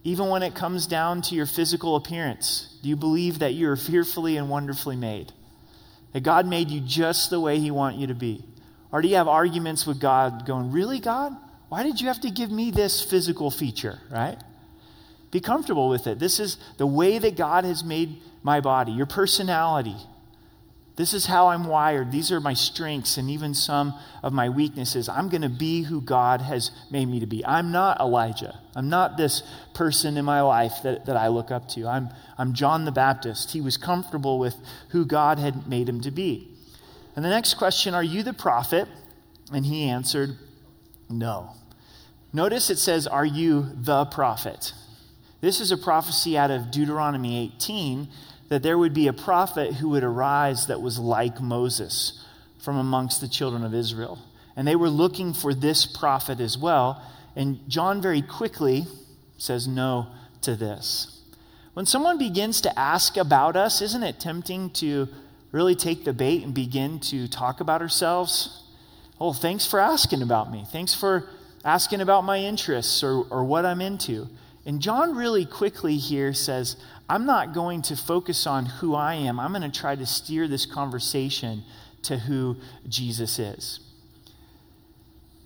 Even 0.05 0.29
when 0.29 0.43
it 0.43 0.55
comes 0.55 0.87
down 0.87 1.23
to 1.23 1.35
your 1.35 1.47
physical 1.47 1.97
appearance, 1.97 2.79
do 2.83 2.89
you 2.89 2.97
believe 2.97 3.41
that 3.41 3.55
you're 3.55 3.77
fearfully 3.77 4.37
and 4.37 4.49
wonderfully 4.49 4.97
made? 4.97 5.33
That 6.13 6.23
God 6.23 6.47
made 6.47 6.71
you 6.71 6.81
just 6.81 7.31
the 7.31 7.41
way 7.41 7.59
He 7.59 7.71
wants 7.71 7.99
you 7.99 8.07
to 8.07 8.15
be? 8.15 8.45
Or 8.91 9.03
do 9.03 9.09
you 9.09 9.17
have 9.17 9.29
arguments 9.29 9.87
with 9.87 10.01
God 10.01 10.47
going, 10.47 10.73
Really, 10.73 11.01
God? 11.01 11.37
Why 11.69 11.83
did 11.83 12.01
you 12.01 12.09
have 12.09 12.21
to 12.23 12.31
give 12.31 12.51
me 12.51 12.71
this 12.71 13.03
physical 13.03 13.51
feature, 13.51 13.99
right? 14.11 14.39
Be 15.31 15.41
comfortable 15.41 15.89
with 15.91 16.07
it. 16.07 16.19
This 16.19 16.41
is 16.41 16.57
the 16.79 16.87
way 16.87 17.19
that 17.19 17.37
God 17.37 17.65
has 17.65 17.85
made 17.85 18.23
my 18.43 18.61
body, 18.61 18.93
your 18.93 19.07
personality. 19.07 19.97
This 20.99 21.15
is 21.15 21.27
how 21.27 21.47
I'm 21.47 21.63
wired. 21.69 22.11
These 22.11 22.33
are 22.33 22.41
my 22.41 22.55
strengths 22.55 23.19
and 23.19 23.31
even 23.31 23.55
some 23.55 23.95
of 24.21 24.33
my 24.33 24.49
weaknesses. 24.49 25.09
I'm 25.09 25.29
going 25.29 25.43
to 25.43 25.49
be 25.49 25.85
who 25.85 26.01
God 26.01 26.41
has 26.41 26.73
made 26.91 27.07
me 27.07 27.21
to 27.21 27.27
be. 27.27 27.47
I'm 27.47 27.71
not 27.71 28.01
Elijah. 28.01 28.59
I'm 28.75 28.89
not 28.89 29.17
this 29.17 29.45
person 29.75 30.17
in 30.17 30.25
my 30.25 30.41
life 30.41 30.73
that, 30.83 31.07
that 31.07 31.17
I 31.17 31.29
look 31.29 31.53
up 31.53 31.69
to. 31.69 31.87
I'm, 31.87 32.09
I'm 32.37 32.53
John 32.53 32.85
the 32.85 32.91
Baptist. 32.91 33.53
He 33.53 33.61
was 33.61 33.77
comfortable 33.77 34.41
with 34.41 34.57
who 34.89 35.07
God 35.07 35.39
had 35.39 35.69
made 35.69 35.89
him 35.89 36.01
to 36.01 36.11
be. 36.11 36.49
And 37.15 37.25
the 37.25 37.29
next 37.31 37.55
question, 37.55 37.95
are 37.95 38.03
you 38.03 38.25
the 38.25 38.35
prophet? 38.35 38.89
And 39.53 39.65
he 39.65 39.85
answered, 39.89 40.37
no. 41.09 41.53
Notice 42.33 42.71
it 42.71 42.79
says, 42.79 43.07
are 43.07 43.25
you 43.25 43.69
the 43.73 44.05
prophet? 44.07 44.73
This 45.41 45.61
is 45.61 45.71
a 45.71 45.77
prophecy 45.77 46.37
out 46.37 46.51
of 46.51 46.73
Deuteronomy 46.73 47.53
18 47.57 48.09
that 48.49 48.63
there 48.63 48.79
would 48.79 48.95
be 48.95 49.09
a 49.09 49.13
prophet 49.13 49.75
who 49.75 49.91
would 49.91 50.05
arise 50.05 50.67
that 50.67 50.81
was 50.81 50.99
like 50.99 51.41
Moses 51.41 52.25
from 52.63 52.77
amongst 52.77 53.21
the 53.21 53.29
children 53.29 53.65
of 53.65 53.75
Israel. 53.75 54.19
And 54.57 54.67
they 54.67 54.77
were 54.77 54.89
looking 54.89 55.33
for 55.33 55.55
this 55.55 55.87
prophet 55.87 56.41
as 56.41 56.59
well. 56.59 57.03
And 57.37 57.61
John 57.69 58.03
very 58.03 58.23
quickly 58.23 58.87
says 59.37 59.69
no 59.69 60.09
to 60.43 60.57
this. 60.57 61.23
When 61.75 61.87
someone 61.87 62.19
begins 62.19 62.61
to 62.63 62.79
ask 62.79 63.17
about 63.17 63.55
us, 63.55 63.81
isn't 63.81 64.03
it 64.03 64.19
tempting 64.19 64.71
to 64.71 65.09
really 65.53 65.75
take 65.75 66.05
the 66.05 66.13
bait 66.13 66.45
and 66.45 66.53
begin 66.55 67.01
to 67.01 67.29
talk 67.29 67.61
about 67.61 67.81
ourselves. 67.81 68.63
Oh, 69.21 69.33
thanks 69.33 69.67
for 69.67 69.81
asking 69.81 70.23
about 70.23 70.51
me. 70.51 70.65
Thanks 70.71 70.95
for 70.95 71.29
asking 71.65 72.01
about 72.01 72.25
my 72.25 72.39
interests 72.39 73.03
or, 73.03 73.25
or 73.31 73.45
what 73.45 73.65
I'm 73.65 73.81
into. 73.81 74.29
And 74.69 74.83
John 74.83 75.17
really 75.17 75.47
quickly 75.47 75.97
here 75.97 76.35
says, 76.35 76.77
I'm 77.09 77.25
not 77.25 77.55
going 77.55 77.81
to 77.83 77.97
focus 77.97 78.47
on 78.47 78.67
who 78.67 78.95
I 78.95 79.15
am. 79.15 79.41
I'm 79.41 79.53
going 79.53 79.63
to 79.63 79.81
try 79.81 79.97
to 79.97 80.05
steer 80.05 80.47
this 80.47 80.67
conversation 80.67 81.65
to 82.03 82.19
who 82.19 82.59
Jesus 82.87 83.39
is. 83.39 83.81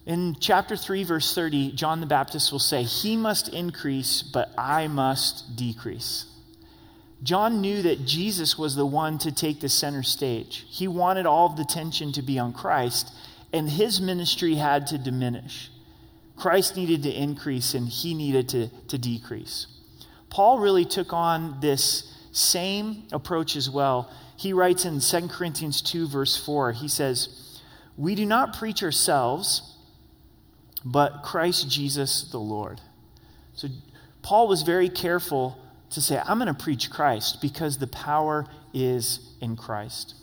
In 0.06 0.34
chapter 0.40 0.76
3, 0.76 1.04
verse 1.04 1.36
30, 1.36 1.70
John 1.70 2.00
the 2.00 2.06
Baptist 2.06 2.50
will 2.50 2.58
say, 2.58 2.82
He 2.82 3.16
must 3.16 3.48
increase, 3.50 4.22
but 4.22 4.50
I 4.58 4.88
must 4.88 5.54
decrease. 5.54 6.26
John 7.22 7.60
knew 7.60 7.80
that 7.82 8.04
Jesus 8.04 8.58
was 8.58 8.74
the 8.74 8.84
one 8.84 9.18
to 9.18 9.30
take 9.30 9.60
the 9.60 9.68
center 9.68 10.02
stage. 10.02 10.66
He 10.68 10.88
wanted 10.88 11.26
all 11.26 11.46
of 11.46 11.56
the 11.56 11.64
tension 11.64 12.10
to 12.14 12.22
be 12.22 12.40
on 12.40 12.52
Christ, 12.52 13.14
and 13.52 13.70
his 13.70 14.00
ministry 14.00 14.56
had 14.56 14.88
to 14.88 14.98
diminish. 14.98 15.70
Christ 16.36 16.76
needed 16.76 17.02
to 17.04 17.10
increase, 17.10 17.74
and 17.74 17.88
he 17.88 18.14
needed 18.14 18.48
to, 18.50 18.68
to 18.88 18.98
decrease. 18.98 19.66
Paul 20.30 20.58
really 20.58 20.84
took 20.84 21.12
on 21.12 21.60
this 21.60 22.12
same 22.32 23.04
approach 23.12 23.54
as 23.54 23.68
well. 23.68 24.10
He 24.36 24.52
writes 24.52 24.84
in 24.84 25.00
2 25.00 25.28
Corinthians 25.28 25.82
2, 25.82 26.08
verse 26.08 26.42
4, 26.42 26.72
he 26.72 26.88
says, 26.88 27.60
We 27.96 28.14
do 28.14 28.24
not 28.24 28.56
preach 28.56 28.82
ourselves, 28.82 29.76
but 30.84 31.22
Christ 31.22 31.70
Jesus 31.70 32.30
the 32.30 32.40
Lord. 32.40 32.80
So 33.54 33.68
Paul 34.22 34.48
was 34.48 34.62
very 34.62 34.88
careful 34.88 35.58
to 35.90 36.00
say, 36.00 36.20
I'm 36.24 36.38
going 36.38 36.52
to 36.52 36.60
preach 36.60 36.90
Christ 36.90 37.40
because 37.42 37.78
the 37.78 37.86
power 37.86 38.46
is 38.72 39.20
in 39.40 39.56
Christ. 39.56 40.14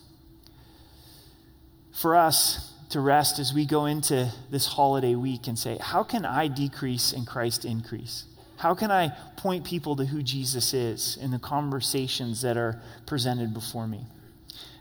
For 1.93 2.15
us 2.15 2.73
to 2.89 2.99
rest 2.99 3.39
as 3.39 3.53
we 3.53 3.65
go 3.65 3.85
into 3.85 4.31
this 4.49 4.65
holiday 4.65 5.15
week 5.15 5.47
and 5.47 5.57
say, 5.57 5.77
How 5.79 6.03
can 6.03 6.25
I 6.25 6.47
decrease 6.47 7.13
and 7.13 7.25
Christ 7.25 7.65
increase? 7.65 8.25
How 8.57 8.75
can 8.75 8.91
I 8.91 9.13
point 9.37 9.63
people 9.63 9.95
to 9.95 10.05
who 10.05 10.21
Jesus 10.21 10.73
is 10.73 11.17
in 11.21 11.31
the 11.31 11.39
conversations 11.39 12.41
that 12.41 12.57
are 12.57 12.81
presented 13.05 13.53
before 13.53 13.87
me? 13.87 14.05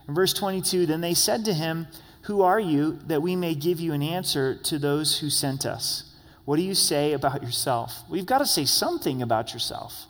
In 0.09 0.15
verse 0.15 0.33
22, 0.33 0.87
then 0.87 1.00
they 1.00 1.15
said 1.15 1.45
to 1.45 1.55
him, 1.55 1.87
Who 2.23 2.43
are 2.43 2.59
you 2.59 2.99
that 3.07 3.23
we 3.23 3.37
may 3.37 3.55
give 3.55 3.79
you 3.79 3.93
an 3.93 4.03
answer 4.03 4.57
to 4.65 4.79
those 4.79 5.21
who 5.21 5.31
sent 5.31 5.65
us? 5.65 6.05
What 6.45 6.57
do 6.57 6.62
you 6.62 6.75
say 6.75 7.12
about 7.12 7.43
yourself? 7.43 8.03
We've 8.09 8.27
got 8.27 8.38
to 8.38 8.47
say 8.47 8.65
something 8.65 9.21
about 9.21 9.53
yourself. 9.53 10.07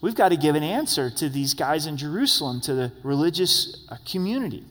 We've 0.00 0.14
got 0.14 0.28
to 0.28 0.36
give 0.36 0.54
an 0.54 0.62
answer 0.62 1.10
to 1.10 1.28
these 1.28 1.54
guys 1.54 1.86
in 1.86 1.96
Jerusalem, 1.96 2.60
to 2.62 2.74
the 2.74 2.92
religious 3.02 3.84
uh, 3.88 3.96
community. 4.06 4.64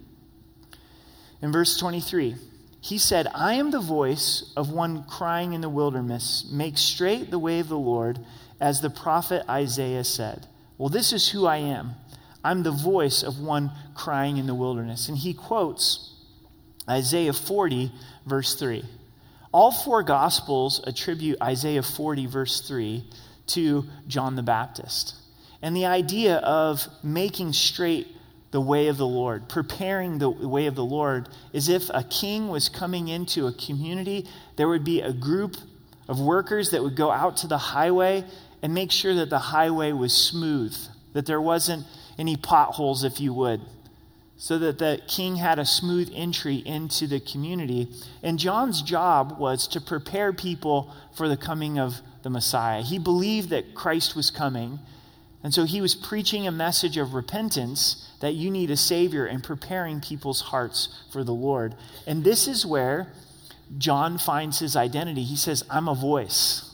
In 1.42 1.52
verse 1.52 1.78
23, 1.78 2.36
he 2.82 2.98
said, 2.98 3.28
I 3.34 3.54
am 3.54 3.72
the 3.72 3.80
voice 3.80 4.52
of 4.56 4.72
one 4.72 5.04
crying 5.04 5.54
in 5.54 5.62
the 5.62 5.70
wilderness, 5.70 6.48
make 6.52 6.78
straight 6.78 7.32
the 7.32 7.40
way 7.40 7.60
of 7.60 7.70
the 7.70 7.78
Lord, 7.78 8.20
as 8.60 8.82
the 8.82 8.90
prophet 8.90 9.44
Isaiah 9.50 10.04
said. 10.04 10.48
Well, 10.78 10.90
this 10.90 11.14
is 11.14 11.30
who 11.30 11.46
I 11.46 11.58
am. 11.58 11.96
I'm 12.44 12.64
the 12.64 12.72
voice 12.72 13.24
of 13.24 13.40
one 13.40 13.72
crying 13.94 14.38
in 14.38 14.48
the 14.48 14.56
wilderness. 14.56 15.10
And 15.10 15.18
he 15.18 15.34
quotes 15.34 16.14
Isaiah 16.90 17.34
40, 17.34 17.92
verse 18.26 18.56
3. 18.56 18.84
All 19.52 19.72
four 19.72 20.04
Gospels 20.04 20.82
attribute 20.86 21.42
Isaiah 21.42 21.84
40, 21.84 22.26
verse 22.28 22.62
3 22.62 23.04
to 23.48 23.86
John 24.08 24.36
the 24.36 24.44
Baptist. 24.44 25.16
And 25.62 25.76
the 25.76 25.86
idea 25.86 26.38
of 26.38 26.88
making 27.04 27.54
straight 27.54 28.08
the 28.52 28.62
way 28.62 28.88
of 28.88 28.98
the 28.98 29.08
Lord, 29.08 29.50
preparing 29.50 30.20
the 30.20 30.30
way 30.30 30.68
of 30.68 30.76
the 30.76 30.86
Lord, 30.86 31.28
is 31.52 31.68
if 31.68 31.90
a 31.94 32.04
king 32.04 32.48
was 32.48 32.70
coming 32.70 33.08
into 33.08 33.48
a 33.48 33.54
community, 33.54 34.26
there 34.56 34.68
would 34.68 34.86
be 34.86 35.02
a 35.02 35.12
group 35.12 35.58
of 36.08 36.20
workers 36.20 36.72
that 36.72 36.82
would 36.82 36.96
go 36.96 37.12
out 37.12 37.38
to 37.38 37.48
the 37.48 37.58
highway 37.58 38.24
and 38.62 38.74
make 38.74 38.92
sure 38.92 39.16
that 39.16 39.30
the 39.30 39.40
highway 39.40 39.92
was 39.92 40.14
smooth, 40.14 40.76
that 41.14 41.26
there 41.26 41.42
wasn't 41.42 41.86
any 42.18 42.38
potholes, 42.38 43.04
if 43.04 43.20
you 43.20 43.34
would, 43.34 43.62
so 44.38 44.58
that 44.58 44.80
the 44.80 45.02
king 45.08 45.36
had 45.36 45.60
a 45.60 45.66
smooth 45.66 46.10
entry 46.16 46.56
into 46.56 47.06
the 47.06 47.20
community. 47.20 47.90
And 48.24 48.40
John's 48.40 48.82
job 48.82 49.38
was 49.38 49.68
to 49.70 49.82
prepare 49.82 50.32
people 50.32 50.94
for 51.16 51.28
the 51.28 51.38
coming 51.38 51.78
of 51.78 52.02
the 52.24 52.30
Messiah. 52.30 52.82
He 52.82 52.98
believed 52.98 53.50
that 53.50 53.76
Christ 53.76 54.16
was 54.16 54.32
coming. 54.32 54.80
And 55.48 55.54
so 55.54 55.64
he 55.64 55.80
was 55.80 55.96
preaching 55.96 56.46
a 56.46 56.52
message 56.52 56.98
of 56.98 57.14
repentance 57.14 58.06
that 58.20 58.34
you 58.34 58.52
need 58.52 58.70
a 58.70 58.76
Savior 58.76 59.26
and 59.26 59.42
preparing 59.42 60.02
people's 60.02 60.42
hearts 60.42 60.90
for 61.10 61.24
the 61.24 61.32
Lord. 61.32 61.74
And 62.06 62.26
this 62.26 62.50
is 62.50 62.66
where 62.66 63.14
John 63.78 64.18
finds 64.18 64.60
his 64.60 64.76
identity. 64.76 65.24
He 65.24 65.38
says, 65.38 65.64
I'm 65.70 65.88
a 65.88 65.96
voice. 65.96 66.70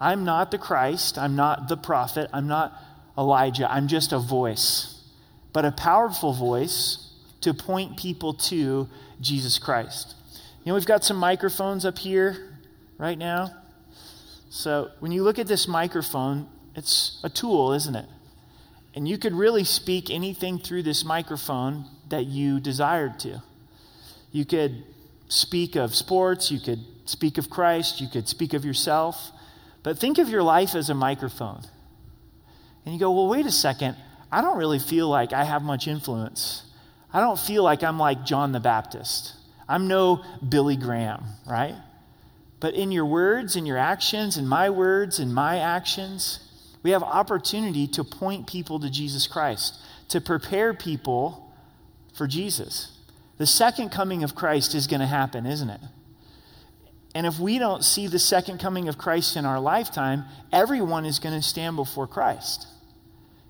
I'm 0.00 0.24
not 0.24 0.50
the 0.50 0.58
Christ. 0.58 1.18
I'm 1.18 1.36
not 1.36 1.68
the 1.68 1.76
prophet. 1.76 2.28
I'm 2.32 2.48
not 2.48 2.76
Elijah. 3.16 3.70
I'm 3.70 3.86
just 3.86 4.12
a 4.12 4.18
voice, 4.18 5.04
but 5.52 5.64
a 5.64 5.70
powerful 5.70 6.32
voice 6.32 7.12
to 7.42 7.54
point 7.54 7.96
people 7.96 8.34
to 8.34 8.88
Jesus 9.20 9.56
Christ. 9.56 10.16
You 10.64 10.70
know, 10.70 10.74
we've 10.74 10.84
got 10.84 11.04
some 11.04 11.16
microphones 11.16 11.84
up 11.84 11.96
here 11.96 12.58
right 12.98 13.16
now. 13.16 13.52
So 14.48 14.90
when 14.98 15.12
you 15.12 15.22
look 15.22 15.38
at 15.38 15.46
this 15.46 15.68
microphone, 15.68 16.48
it's 16.74 17.20
a 17.22 17.28
tool, 17.28 17.72
isn't 17.72 17.96
it? 17.96 18.06
And 18.94 19.08
you 19.08 19.18
could 19.18 19.34
really 19.34 19.64
speak 19.64 20.10
anything 20.10 20.58
through 20.58 20.82
this 20.82 21.04
microphone 21.04 21.84
that 22.08 22.26
you 22.26 22.60
desired 22.60 23.18
to. 23.20 23.42
You 24.32 24.44
could 24.44 24.84
speak 25.28 25.76
of 25.76 25.94
sports, 25.94 26.50
you 26.50 26.58
could 26.60 26.80
speak 27.04 27.38
of 27.38 27.50
Christ, 27.50 28.00
you 28.00 28.08
could 28.08 28.28
speak 28.28 28.52
of 28.52 28.64
yourself. 28.64 29.30
But 29.82 29.98
think 29.98 30.18
of 30.18 30.28
your 30.28 30.42
life 30.42 30.74
as 30.74 30.90
a 30.90 30.94
microphone. 30.94 31.62
And 32.84 32.94
you 32.94 33.00
go, 33.00 33.12
well, 33.12 33.28
wait 33.28 33.46
a 33.46 33.52
second. 33.52 33.96
I 34.32 34.40
don't 34.42 34.58
really 34.58 34.78
feel 34.78 35.08
like 35.08 35.32
I 35.32 35.44
have 35.44 35.62
much 35.62 35.88
influence. 35.88 36.64
I 37.12 37.20
don't 37.20 37.38
feel 37.38 37.64
like 37.64 37.82
I'm 37.82 37.98
like 37.98 38.24
John 38.24 38.52
the 38.52 38.60
Baptist. 38.60 39.34
I'm 39.68 39.88
no 39.88 40.24
Billy 40.46 40.76
Graham, 40.76 41.24
right? 41.46 41.74
But 42.60 42.74
in 42.74 42.92
your 42.92 43.06
words, 43.06 43.56
in 43.56 43.66
your 43.66 43.78
actions, 43.78 44.36
in 44.36 44.46
my 44.46 44.70
words, 44.70 45.18
in 45.18 45.32
my 45.32 45.58
actions, 45.58 46.40
we 46.82 46.90
have 46.90 47.02
opportunity 47.02 47.86
to 47.88 48.04
point 48.04 48.46
people 48.46 48.80
to 48.80 48.90
Jesus 48.90 49.26
Christ, 49.26 49.78
to 50.08 50.20
prepare 50.20 50.72
people 50.74 51.52
for 52.14 52.26
Jesus. 52.26 52.96
The 53.38 53.46
second 53.46 53.90
coming 53.90 54.22
of 54.22 54.34
Christ 54.34 54.74
is 54.74 54.86
going 54.86 55.00
to 55.00 55.06
happen, 55.06 55.46
isn't 55.46 55.70
it? 55.70 55.80
And 57.14 57.26
if 57.26 57.38
we 57.38 57.58
don't 57.58 57.84
see 57.84 58.06
the 58.06 58.18
second 58.18 58.60
coming 58.60 58.88
of 58.88 58.96
Christ 58.96 59.36
in 59.36 59.44
our 59.44 59.58
lifetime, 59.58 60.24
everyone 60.52 61.04
is 61.04 61.18
going 61.18 61.34
to 61.34 61.42
stand 61.42 61.76
before 61.76 62.06
Christ. 62.06 62.66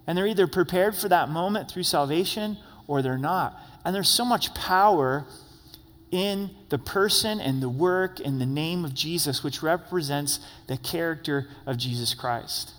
And 0.07 0.17
they're 0.17 0.27
either 0.27 0.47
prepared 0.47 0.97
for 0.97 1.09
that 1.09 1.29
moment 1.29 1.71
through 1.71 1.83
salvation 1.83 2.57
or 2.87 3.03
they're 3.03 3.19
not. 3.19 3.61
And 3.85 3.95
there's 3.95 4.09
so 4.09 4.25
much 4.25 4.55
power 4.55 5.27
in 6.11 6.51
the 6.71 6.79
person 6.79 7.41
and 7.41 7.63
the 7.63 7.69
work 7.69 8.19
and 8.19 8.41
the 8.41 8.47
name 8.47 8.85
of 8.85 8.95
Jesus, 8.95 9.45
which 9.45 9.63
represents 9.63 10.41
the 10.67 10.77
character 10.77 11.49
of 11.67 11.77
Jesus 11.77 12.15
Christ. 12.15 12.73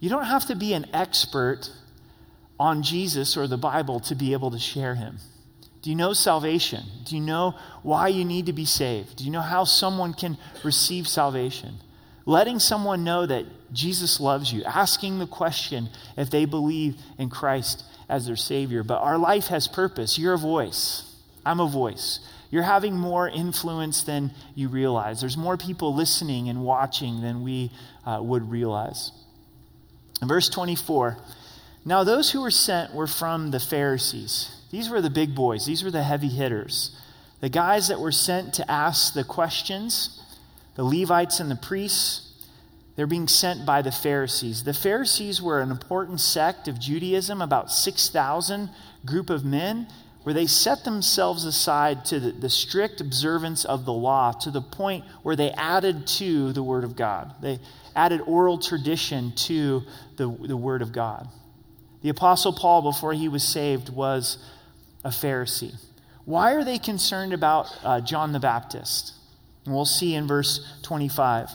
You 0.00 0.10
don't 0.10 0.24
have 0.24 0.46
to 0.46 0.54
be 0.54 0.72
an 0.74 0.86
expert 0.92 1.70
on 2.58 2.82
Jesus 2.82 3.36
or 3.36 3.46
the 3.46 3.56
Bible 3.56 4.00
to 4.00 4.14
be 4.14 4.32
able 4.32 4.50
to 4.50 4.58
share 4.58 4.94
him. 4.94 5.18
Do 5.82 5.90
you 5.90 5.96
know 5.96 6.12
salvation? 6.12 6.82
Do 7.04 7.14
you 7.14 7.22
know 7.22 7.54
why 7.82 8.08
you 8.08 8.24
need 8.24 8.46
to 8.46 8.52
be 8.52 8.64
saved? 8.64 9.16
Do 9.16 9.24
you 9.24 9.30
know 9.30 9.40
how 9.40 9.64
someone 9.64 10.14
can 10.14 10.36
receive 10.64 11.06
salvation? 11.06 11.76
Letting 12.24 12.58
someone 12.58 13.04
know 13.04 13.24
that 13.24 13.44
Jesus 13.72 14.18
loves 14.18 14.52
you, 14.52 14.64
asking 14.64 15.18
the 15.18 15.26
question 15.26 15.88
if 16.16 16.28
they 16.28 16.44
believe 16.44 16.96
in 17.18 17.30
Christ 17.30 17.84
as 18.08 18.26
their 18.26 18.36
Savior. 18.36 18.82
But 18.82 19.00
our 19.00 19.16
life 19.16 19.46
has 19.46 19.68
purpose. 19.68 20.18
You're 20.18 20.34
a 20.34 20.38
voice. 20.38 21.14
I'm 21.44 21.60
a 21.60 21.68
voice. 21.68 22.18
You're 22.50 22.64
having 22.64 22.96
more 22.96 23.28
influence 23.28 24.02
than 24.02 24.32
you 24.54 24.68
realize. 24.68 25.20
There's 25.20 25.36
more 25.36 25.56
people 25.56 25.94
listening 25.94 26.48
and 26.48 26.64
watching 26.64 27.20
than 27.20 27.44
we 27.44 27.70
uh, 28.04 28.18
would 28.20 28.50
realize. 28.50 29.12
In 30.22 30.28
verse 30.28 30.48
24, 30.48 31.18
now 31.84 32.04
those 32.04 32.30
who 32.30 32.42
were 32.42 32.50
sent 32.50 32.94
were 32.94 33.06
from 33.06 33.50
the 33.50 33.60
Pharisees. 33.60 34.50
These 34.70 34.88
were 34.88 35.00
the 35.00 35.10
big 35.10 35.34
boys, 35.34 35.66
these 35.66 35.84
were 35.84 35.90
the 35.90 36.02
heavy 36.02 36.28
hitters. 36.28 36.96
The 37.40 37.48
guys 37.48 37.88
that 37.88 38.00
were 38.00 38.12
sent 38.12 38.54
to 38.54 38.70
ask 38.70 39.12
the 39.12 39.24
questions, 39.24 40.22
the 40.74 40.84
Levites 40.84 41.38
and 41.38 41.50
the 41.50 41.56
priests, 41.56 42.22
they're 42.96 43.06
being 43.06 43.28
sent 43.28 43.66
by 43.66 43.82
the 43.82 43.92
Pharisees. 43.92 44.64
The 44.64 44.72
Pharisees 44.72 45.42
were 45.42 45.60
an 45.60 45.70
important 45.70 46.18
sect 46.18 46.66
of 46.66 46.80
Judaism, 46.80 47.42
about 47.42 47.70
6,000 47.70 48.70
group 49.04 49.28
of 49.28 49.44
men, 49.44 49.86
where 50.26 50.34
they 50.34 50.46
set 50.48 50.82
themselves 50.82 51.44
aside 51.44 52.04
to 52.04 52.18
the, 52.18 52.32
the, 52.32 52.50
strict 52.50 53.00
observance 53.00 53.64
of 53.64 53.84
the 53.84 53.92
law 53.92 54.32
to 54.32 54.50
the 54.50 54.60
point 54.60 55.04
where 55.22 55.36
they 55.36 55.52
added 55.52 56.04
to 56.04 56.52
the 56.52 56.64
Word 56.64 56.82
of 56.82 56.96
God. 56.96 57.32
They 57.40 57.60
added 57.94 58.20
oral 58.22 58.58
tradition 58.58 59.30
to 59.36 59.84
the, 60.16 60.28
the 60.28 60.56
Word 60.56 60.82
of 60.82 60.90
God. 60.90 61.28
The 62.02 62.08
Apostle 62.08 62.52
Paul, 62.52 62.82
before 62.82 63.12
he 63.12 63.28
was 63.28 63.44
saved, 63.44 63.88
was 63.88 64.38
a 65.04 65.10
Pharisee. 65.10 65.76
Why 66.24 66.54
are 66.54 66.64
they 66.64 66.78
concerned 66.78 67.32
about 67.32 67.72
uh, 67.84 68.00
John 68.00 68.32
the 68.32 68.40
Baptist? 68.40 69.14
And 69.64 69.72
we'll 69.72 69.84
see 69.84 70.12
in 70.16 70.26
verse 70.26 70.74
25. 70.82 71.50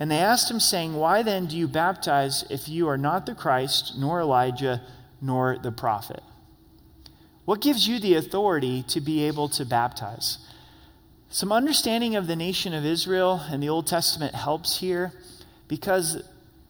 And 0.00 0.10
they 0.10 0.18
asked 0.18 0.50
him, 0.50 0.58
saying, 0.58 0.92
Why 0.94 1.22
then 1.22 1.46
do 1.46 1.56
you 1.56 1.68
baptize 1.68 2.44
if 2.50 2.68
you 2.68 2.88
are 2.88 2.98
not 2.98 3.26
the 3.26 3.36
Christ, 3.36 3.92
nor 3.96 4.22
Elijah, 4.22 4.82
nor 5.22 5.56
the 5.56 5.70
prophet? 5.70 6.24
What 7.48 7.62
gives 7.62 7.88
you 7.88 7.98
the 7.98 8.16
authority 8.16 8.82
to 8.88 9.00
be 9.00 9.24
able 9.24 9.48
to 9.48 9.64
baptize? 9.64 10.36
Some 11.30 11.50
understanding 11.50 12.14
of 12.14 12.26
the 12.26 12.36
nation 12.36 12.74
of 12.74 12.84
Israel 12.84 13.40
and 13.50 13.62
the 13.62 13.70
Old 13.70 13.86
Testament 13.86 14.34
helps 14.34 14.80
here 14.80 15.14
because 15.66 16.22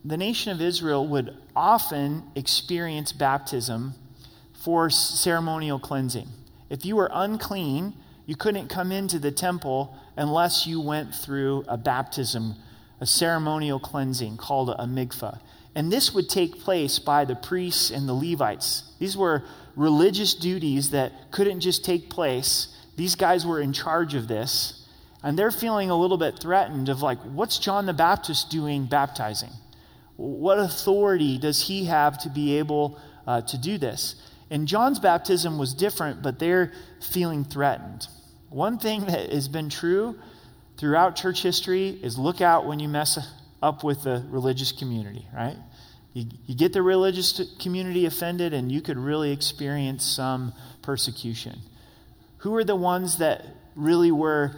the 0.05 0.17
nation 0.17 0.53
of 0.53 0.61
Israel 0.61 1.05
would 1.09 1.37
often 1.57 2.23
experience 2.37 3.11
baptism 3.11 3.95
for 4.53 4.89
ceremonial 4.89 5.81
cleansing. 5.81 6.29
If 6.71 6.85
you 6.85 6.95
were 6.95 7.11
unclean, 7.13 7.95
you 8.25 8.37
couldn't 8.37 8.69
come 8.69 8.93
into 8.93 9.19
the 9.19 9.33
temple 9.33 9.97
unless 10.17 10.65
you 10.65 10.81
went 10.81 11.13
through 11.13 11.65
a 11.67 11.77
baptism, 11.77 12.55
a 13.01 13.07
ceremonial 13.07 13.81
cleansing 13.81 14.37
called 14.37 14.71
a 14.71 14.85
mikvah. 14.85 15.41
And 15.75 15.93
this 15.93 16.15
would 16.15 16.29
take 16.29 16.61
place 16.61 17.01
by 17.01 17.25
the 17.25 17.35
priests 17.35 17.91
and 17.91 18.09
the 18.09 18.15
Levites. 18.15 18.85
These 19.01 19.17
were 19.17 19.43
religious 19.79 20.35
duties 20.35 20.91
that 20.91 21.31
couldn't 21.31 21.61
just 21.61 21.85
take 21.85 22.11
place. 22.11 22.77
These 22.97 23.15
guys 23.15 23.47
were 23.47 23.61
in 23.61 23.73
charge 23.73 24.15
of 24.15 24.27
this. 24.27 24.87
And 25.23 25.39
they're 25.39 25.51
feeling 25.51 25.91
a 25.91 25.97
little 25.97 26.19
bit 26.19 26.39
threatened 26.39 26.89
of 26.89 27.01
like, 27.01 27.19
what's 27.21 27.59
John 27.59 27.87
the 27.87 27.93
Baptist 27.93 28.51
doing 28.51 28.87
baptizing? 28.87 29.51
What 30.17 30.59
authority 30.59 31.39
does 31.39 31.63
he 31.63 31.85
have 31.85 32.19
to 32.19 32.29
be 32.29 32.59
able 32.59 33.01
uh, 33.27 33.41
to 33.43 33.59
do 33.59 33.79
this? 33.79 34.17
And 34.51 34.67
John's 34.67 34.99
baptism 34.99 35.59
was 35.59 35.75
different, 35.75 36.23
but 36.23 36.39
they're 36.39 36.73
feeling 37.01 37.45
threatened. 37.45 38.09
One 38.49 38.79
thing 38.79 39.07
that 39.07 39.33
has 39.33 39.47
been 39.49 39.69
true 39.69 40.19
throughout 40.77 41.17
church 41.17 41.43
history 41.43 41.99
is 42.03 42.19
look 42.19 42.41
out 42.41 42.67
when 42.67 42.81
you 42.81 42.89
mess 42.89 43.19
up 43.63 43.85
with 43.85 44.03
the 44.05 44.25
religious 44.31 44.73
community, 44.73 45.27
right? 45.35 45.57
You, 46.13 46.27
you 46.47 46.55
get 46.55 46.73
the 46.73 46.83
religious 46.83 47.41
community 47.61 48.07
offended, 48.07 48.53
and 48.53 48.71
you 48.71 48.81
could 48.81 48.97
really 48.97 49.33
experience 49.33 50.05
some 50.05 50.53
persecution. 50.83 51.61
Who 52.39 52.55
are 52.57 52.65
the 52.65 52.77
ones 52.77 53.19
that 53.19 53.45
really 53.75 54.11
were 54.11 54.57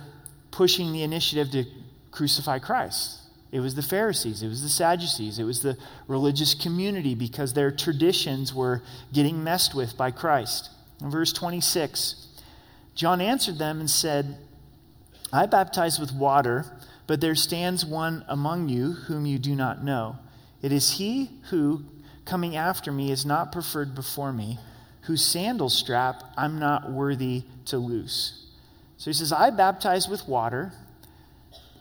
pushing 0.50 0.92
the 0.92 1.02
initiative 1.02 1.50
to 1.52 1.64
crucify 2.10 2.58
Christ? 2.58 3.18
It 3.52 3.60
was 3.60 3.74
the 3.74 3.82
Pharisees, 3.82 4.42
it 4.42 4.48
was 4.48 4.62
the 4.62 4.68
Sadducees, 4.68 5.40
it 5.40 5.44
was 5.44 5.62
the 5.62 5.76
religious 6.06 6.54
community 6.54 7.16
because 7.16 7.52
their 7.52 7.72
traditions 7.72 8.54
were 8.54 8.82
getting 9.12 9.42
messed 9.42 9.74
with 9.74 9.96
by 9.96 10.12
Christ. 10.12 10.70
In 11.00 11.10
verse 11.10 11.32
26, 11.32 12.28
John 12.94 13.20
answered 13.20 13.58
them 13.58 13.80
and 13.80 13.90
said, 13.90 14.36
I 15.32 15.46
baptize 15.46 15.98
with 15.98 16.12
water, 16.12 16.64
but 17.08 17.20
there 17.20 17.34
stands 17.34 17.84
one 17.84 18.24
among 18.28 18.68
you 18.68 18.92
whom 18.92 19.26
you 19.26 19.38
do 19.38 19.56
not 19.56 19.82
know. 19.82 20.18
It 20.62 20.72
is 20.72 20.92
he 20.92 21.30
who, 21.50 21.84
coming 22.24 22.56
after 22.56 22.92
me, 22.92 23.10
is 23.10 23.24
not 23.24 23.52
preferred 23.52 23.94
before 23.94 24.32
me, 24.32 24.58
whose 25.02 25.24
sandal 25.24 25.68
strap 25.68 26.22
I'm 26.36 26.58
not 26.58 26.90
worthy 26.90 27.44
to 27.66 27.78
loose. 27.78 28.46
So 28.96 29.10
he 29.10 29.14
says, 29.14 29.32
I 29.32 29.50
baptize 29.50 30.08
with 30.08 30.28
water. 30.28 30.72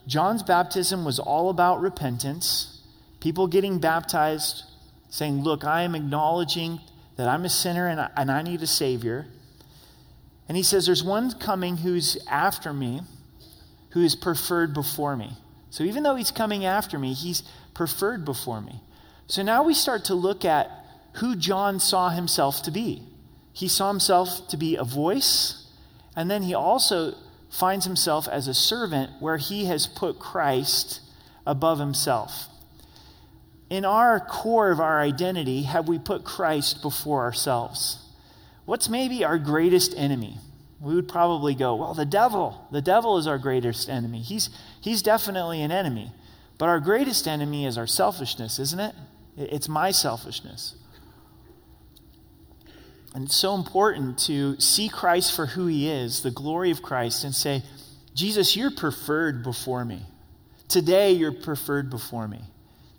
John's 0.06 0.42
baptism 0.42 1.04
was 1.04 1.18
all 1.18 1.50
about 1.50 1.80
repentance, 1.80 2.80
people 3.20 3.46
getting 3.46 3.78
baptized, 3.78 4.64
saying, 5.10 5.42
Look, 5.42 5.64
I 5.64 5.82
am 5.82 5.94
acknowledging 5.94 6.80
that 7.16 7.28
I'm 7.28 7.44
a 7.44 7.50
sinner 7.50 7.86
and 7.86 8.00
I, 8.00 8.10
and 8.16 8.30
I 8.30 8.40
need 8.42 8.62
a 8.62 8.66
Savior. 8.66 9.26
And 10.48 10.56
he 10.56 10.62
says, 10.62 10.86
There's 10.86 11.04
one 11.04 11.30
coming 11.38 11.76
who's 11.76 12.16
after 12.26 12.72
me, 12.72 13.02
who 13.90 14.02
is 14.02 14.16
preferred 14.16 14.72
before 14.72 15.16
me. 15.16 15.36
So 15.68 15.84
even 15.84 16.02
though 16.02 16.16
he's 16.16 16.30
coming 16.30 16.64
after 16.64 16.98
me, 16.98 17.12
he's 17.12 17.42
preferred 17.80 18.26
before 18.26 18.60
me. 18.60 18.78
So 19.26 19.42
now 19.42 19.62
we 19.62 19.72
start 19.72 20.04
to 20.04 20.14
look 20.14 20.44
at 20.44 20.68
who 21.14 21.34
John 21.34 21.80
saw 21.80 22.10
himself 22.10 22.62
to 22.64 22.70
be. 22.70 23.02
He 23.54 23.68
saw 23.68 23.88
himself 23.88 24.48
to 24.48 24.58
be 24.58 24.76
a 24.76 24.84
voice, 24.84 25.64
and 26.14 26.30
then 26.30 26.42
he 26.42 26.52
also 26.52 27.14
finds 27.48 27.86
himself 27.86 28.28
as 28.28 28.48
a 28.48 28.52
servant 28.52 29.12
where 29.18 29.38
he 29.38 29.64
has 29.64 29.86
put 29.86 30.18
Christ 30.18 31.00
above 31.46 31.78
himself. 31.78 32.48
In 33.70 33.86
our 33.86 34.20
core 34.20 34.70
of 34.70 34.78
our 34.78 35.00
identity, 35.00 35.62
have 35.62 35.88
we 35.88 35.98
put 35.98 36.22
Christ 36.22 36.82
before 36.82 37.22
ourselves? 37.22 37.96
What's 38.66 38.90
maybe 38.90 39.24
our 39.24 39.38
greatest 39.38 39.94
enemy? 39.96 40.36
We 40.82 40.94
would 40.94 41.08
probably 41.08 41.54
go, 41.54 41.76
well, 41.76 41.94
the 41.94 42.04
devil. 42.04 42.68
The 42.70 42.82
devil 42.82 43.16
is 43.16 43.26
our 43.26 43.38
greatest 43.38 43.88
enemy. 43.88 44.20
He's, 44.20 44.50
he's 44.82 45.00
definitely 45.00 45.62
an 45.62 45.72
enemy. 45.72 46.12
But 46.60 46.68
our 46.68 46.78
greatest 46.78 47.26
enemy 47.26 47.64
is 47.64 47.78
our 47.78 47.86
selfishness, 47.86 48.58
isn't 48.58 48.80
it? 48.80 48.94
It's 49.38 49.66
my 49.66 49.92
selfishness. 49.92 50.74
And 53.14 53.24
it's 53.24 53.34
so 53.34 53.54
important 53.54 54.18
to 54.26 54.60
see 54.60 54.90
Christ 54.90 55.34
for 55.34 55.46
who 55.46 55.68
he 55.68 55.88
is, 55.88 56.22
the 56.22 56.30
glory 56.30 56.70
of 56.70 56.82
Christ, 56.82 57.24
and 57.24 57.34
say, 57.34 57.62
Jesus, 58.14 58.58
you're 58.58 58.70
preferred 58.70 59.42
before 59.42 59.86
me. 59.86 60.02
Today, 60.68 61.12
you're 61.12 61.32
preferred 61.32 61.88
before 61.88 62.28
me. 62.28 62.42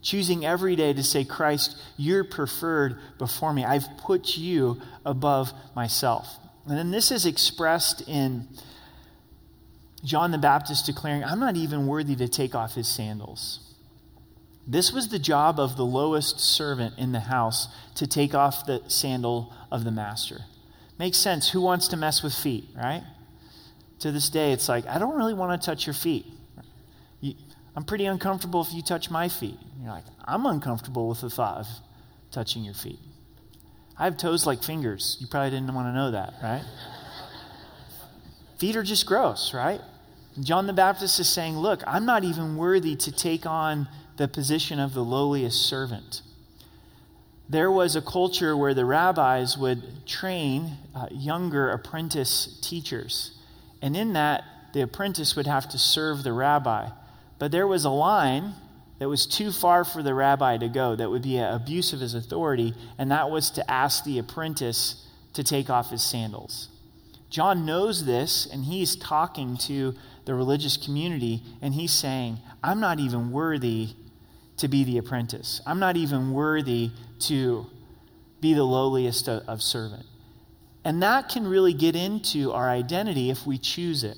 Choosing 0.01 0.43
every 0.43 0.75
day 0.75 0.91
to 0.91 1.03
say, 1.03 1.23
Christ, 1.23 1.79
you're 1.97 2.23
preferred 2.23 2.97
before 3.19 3.53
me. 3.53 3.63
I've 3.63 3.85
put 3.99 4.37
you 4.37 4.81
above 5.05 5.53
myself. 5.75 6.27
And 6.65 6.75
then 6.75 6.89
this 6.89 7.11
is 7.11 7.27
expressed 7.27 8.01
in 8.07 8.47
John 10.03 10.31
the 10.31 10.37
Baptist 10.37 10.85
declaring, 10.85 11.23
I'm 11.23 11.39
not 11.39 11.55
even 11.55 11.87
worthy 11.87 12.15
to 12.15 12.27
take 12.27 12.55
off 12.55 12.75
his 12.75 12.87
sandals. 12.87 13.59
This 14.67 14.91
was 14.91 15.09
the 15.09 15.19
job 15.19 15.59
of 15.59 15.75
the 15.75 15.85
lowest 15.85 16.39
servant 16.39 16.97
in 16.97 17.11
the 17.11 17.19
house 17.19 17.67
to 17.95 18.07
take 18.07 18.33
off 18.33 18.65
the 18.65 18.81
sandal 18.87 19.53
of 19.71 19.83
the 19.83 19.91
master. 19.91 20.41
Makes 20.97 21.17
sense. 21.17 21.49
Who 21.49 21.61
wants 21.61 21.87
to 21.89 21.97
mess 21.97 22.21
with 22.23 22.33
feet, 22.33 22.65
right? 22.75 23.03
To 23.99 24.11
this 24.11 24.29
day, 24.29 24.51
it's 24.51 24.69
like, 24.69 24.85
I 24.87 24.97
don't 24.99 25.15
really 25.15 25.33
want 25.33 25.59
to 25.59 25.65
touch 25.65 25.85
your 25.85 25.93
feet. 25.93 26.25
You, 27.19 27.35
I'm 27.75 27.83
pretty 27.83 28.05
uncomfortable 28.05 28.61
if 28.61 28.73
you 28.73 28.81
touch 28.81 29.09
my 29.09 29.29
feet. 29.29 29.57
You're 29.79 29.91
like, 29.91 30.05
I'm 30.25 30.45
uncomfortable 30.45 31.07
with 31.07 31.21
the 31.21 31.29
thought 31.29 31.57
of 31.57 31.67
touching 32.31 32.63
your 32.63 32.73
feet. 32.73 32.99
I 33.97 34.05
have 34.05 34.17
toes 34.17 34.45
like 34.45 34.63
fingers. 34.63 35.17
You 35.19 35.27
probably 35.27 35.51
didn't 35.51 35.73
want 35.73 35.87
to 35.87 35.93
know 35.93 36.11
that, 36.11 36.33
right? 36.41 36.63
Feet 38.61 38.75
are 38.75 38.83
just 38.83 39.07
gross, 39.07 39.55
right? 39.55 39.81
John 40.39 40.67
the 40.67 40.73
Baptist 40.73 41.19
is 41.19 41.27
saying, 41.27 41.57
Look, 41.57 41.81
I'm 41.87 42.05
not 42.05 42.23
even 42.23 42.57
worthy 42.57 42.95
to 42.95 43.11
take 43.11 43.47
on 43.47 43.87
the 44.17 44.27
position 44.27 44.79
of 44.79 44.93
the 44.93 45.03
lowliest 45.03 45.65
servant. 45.65 46.21
There 47.49 47.71
was 47.71 47.95
a 47.95 48.03
culture 48.03 48.55
where 48.55 48.75
the 48.75 48.85
rabbis 48.85 49.57
would 49.57 50.05
train 50.05 50.77
uh, 50.95 51.07
younger 51.09 51.71
apprentice 51.71 52.59
teachers. 52.61 53.35
And 53.81 53.97
in 53.97 54.13
that, 54.13 54.43
the 54.73 54.81
apprentice 54.81 55.35
would 55.35 55.47
have 55.47 55.67
to 55.69 55.79
serve 55.79 56.21
the 56.21 56.31
rabbi. 56.31 56.89
But 57.39 57.51
there 57.51 57.67
was 57.67 57.83
a 57.83 57.89
line 57.89 58.53
that 58.99 59.09
was 59.09 59.25
too 59.25 59.51
far 59.51 59.83
for 59.83 60.03
the 60.03 60.13
rabbi 60.13 60.57
to 60.57 60.69
go, 60.69 60.95
that 60.95 61.09
would 61.09 61.23
be 61.23 61.37
an 61.37 61.51
abuse 61.51 61.93
of 61.93 61.99
his 61.99 62.13
authority, 62.13 62.75
and 62.99 63.09
that 63.09 63.31
was 63.31 63.49
to 63.51 63.69
ask 63.69 64.03
the 64.03 64.19
apprentice 64.19 65.07
to 65.33 65.43
take 65.43 65.67
off 65.67 65.89
his 65.89 66.03
sandals. 66.03 66.69
John 67.31 67.65
knows 67.65 68.05
this, 68.05 68.45
and 68.45 68.65
he's 68.65 68.95
talking 68.97 69.57
to 69.59 69.95
the 70.25 70.35
religious 70.35 70.75
community, 70.75 71.41
and 71.61 71.73
he's 71.73 71.93
saying, 71.93 72.39
I'm 72.61 72.81
not 72.81 72.99
even 72.99 73.31
worthy 73.31 73.91
to 74.57 74.67
be 74.67 74.83
the 74.83 74.97
apprentice. 74.97 75.61
I'm 75.65 75.79
not 75.79 75.95
even 75.95 76.33
worthy 76.33 76.91
to 77.21 77.67
be 78.41 78.53
the 78.53 78.65
lowliest 78.65 79.29
of, 79.29 79.47
of 79.47 79.61
servant. 79.61 80.05
And 80.83 81.01
that 81.01 81.29
can 81.29 81.47
really 81.47 81.73
get 81.73 81.95
into 81.95 82.51
our 82.51 82.69
identity 82.69 83.29
if 83.29 83.47
we 83.47 83.57
choose 83.57 84.03
it. 84.03 84.17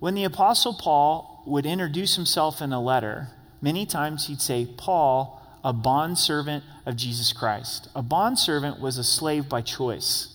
When 0.00 0.14
the 0.14 0.24
Apostle 0.24 0.74
Paul 0.74 1.44
would 1.46 1.66
introduce 1.66 2.16
himself 2.16 2.60
in 2.60 2.72
a 2.72 2.82
letter, 2.82 3.28
many 3.60 3.86
times 3.86 4.26
he'd 4.26 4.40
say, 4.40 4.66
Paul, 4.76 5.40
a 5.62 5.72
bondservant 5.72 6.64
of 6.84 6.96
Jesus 6.96 7.32
Christ. 7.32 7.88
A 7.94 8.02
bondservant 8.02 8.80
was 8.80 8.98
a 8.98 9.04
slave 9.04 9.48
by 9.48 9.60
choice. 9.60 10.31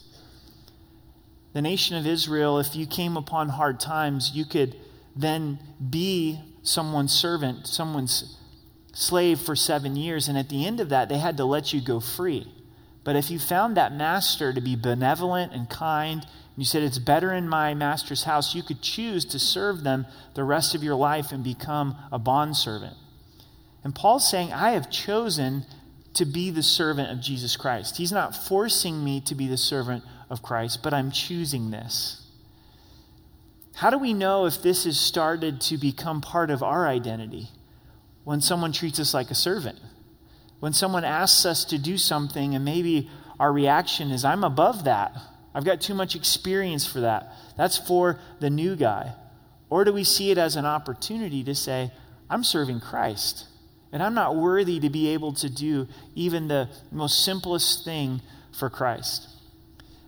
The 1.57 1.63
nation 1.63 1.97
of 1.97 2.05
Israel, 2.05 2.59
if 2.59 2.75
you 2.75 2.85
came 2.85 3.17
upon 3.17 3.49
hard 3.49 3.79
times, 3.79 4.33
you 4.35 4.45
could 4.45 4.75
then 5.15 5.57
be 5.89 6.39
someone's 6.61 7.11
servant, 7.11 7.65
someone's 7.65 8.37
slave 8.93 9.39
for 9.39 9.55
seven 9.55 9.95
years, 9.95 10.27
and 10.27 10.37
at 10.37 10.49
the 10.49 10.67
end 10.67 10.79
of 10.79 10.89
that, 10.89 11.09
they 11.09 11.17
had 11.17 11.35
to 11.37 11.45
let 11.45 11.73
you 11.73 11.81
go 11.81 11.99
free. 11.99 12.45
But 13.03 13.15
if 13.15 13.31
you 13.31 13.39
found 13.39 13.75
that 13.75 13.91
master 13.91 14.53
to 14.53 14.61
be 14.61 14.75
benevolent 14.75 15.51
and 15.51 15.67
kind, 15.67 16.21
and 16.21 16.57
you 16.57 16.63
said, 16.63 16.83
It's 16.83 16.99
better 16.99 17.33
in 17.33 17.49
my 17.49 17.73
master's 17.73 18.25
house, 18.25 18.53
you 18.53 18.61
could 18.61 18.83
choose 18.83 19.25
to 19.25 19.39
serve 19.39 19.83
them 19.83 20.05
the 20.35 20.43
rest 20.43 20.75
of 20.75 20.83
your 20.83 20.93
life 20.93 21.31
and 21.31 21.43
become 21.43 21.95
a 22.11 22.19
bondservant. 22.19 22.97
And 23.83 23.95
Paul's 23.95 24.29
saying, 24.29 24.53
I 24.53 24.73
have 24.73 24.91
chosen 24.91 25.65
to 26.13 26.25
be 26.25 26.51
the 26.51 26.61
servant 26.61 27.11
of 27.11 27.19
Jesus 27.19 27.57
Christ. 27.57 27.97
He's 27.97 28.11
not 28.11 28.35
forcing 28.35 29.03
me 29.03 29.21
to 29.21 29.33
be 29.33 29.47
the 29.47 29.57
servant 29.57 30.03
of 30.29 30.41
Christ, 30.41 30.83
but 30.83 30.93
I'm 30.93 31.11
choosing 31.11 31.71
this. 31.71 32.25
How 33.75 33.89
do 33.89 33.97
we 33.97 34.13
know 34.13 34.45
if 34.45 34.61
this 34.61 34.85
has 34.85 34.99
started 34.99 35.61
to 35.61 35.77
become 35.77 36.21
part 36.21 36.49
of 36.49 36.63
our 36.63 36.87
identity? 36.87 37.49
when 38.27 38.41
someone 38.41 38.73
treats 38.73 38.99
us 38.99 39.13
like 39.13 39.31
a 39.31 39.35
servant. 39.35 39.79
When 40.59 40.73
someone 40.73 41.05
asks 41.05 41.45
us 41.45 41.63
to 41.63 41.77
do 41.77 41.97
something, 41.97 42.55
and 42.55 42.65
maybe 42.65 43.09
our 43.39 43.53
reaction 43.53 44.11
is, 44.11 44.25
I'm 44.25 44.43
above 44.43 44.83
that. 44.83 45.15
I've 45.55 45.63
got 45.63 45.79
too 45.79 45.93
much 45.93 46.13
experience 46.13 46.85
for 46.85 46.99
that. 46.99 47.31
That's 47.55 47.77
for 47.77 48.19
the 48.41 48.49
new 48.49 48.75
guy. 48.75 49.13
Or 49.69 49.85
do 49.85 49.93
we 49.93 50.03
see 50.03 50.29
it 50.29 50.37
as 50.37 50.57
an 50.57 50.65
opportunity 50.65 51.41
to 51.45 51.55
say, 51.55 51.89
I'm 52.29 52.43
serving 52.43 52.81
Christ, 52.81 53.45
and 53.93 54.03
I'm 54.03 54.13
not 54.13 54.35
worthy 54.35 54.81
to 54.81 54.89
be 54.89 55.07
able 55.13 55.31
to 55.35 55.49
do 55.49 55.87
even 56.13 56.49
the 56.49 56.67
most 56.91 57.23
simplest 57.23 57.85
thing 57.85 58.21
for 58.51 58.69
Christ? 58.69 59.29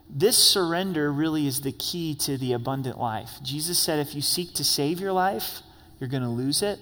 This 0.10 0.38
surrender 0.38 1.12
really 1.12 1.46
is 1.46 1.62
the 1.62 1.72
key 1.72 2.16
to 2.16 2.38
the 2.38 2.54
abundant 2.54 3.00
life. 3.00 3.30
Jesus 3.44 3.78
said, 3.78 4.00
if 4.00 4.16
you 4.16 4.22
seek 4.22 4.54
to 4.56 4.64
save 4.64 5.00
your 5.00 5.14
life, 5.14 5.60
you're 6.00 6.10
going 6.10 6.24
to 6.24 6.30
lose 6.30 6.62
it. 6.64 6.80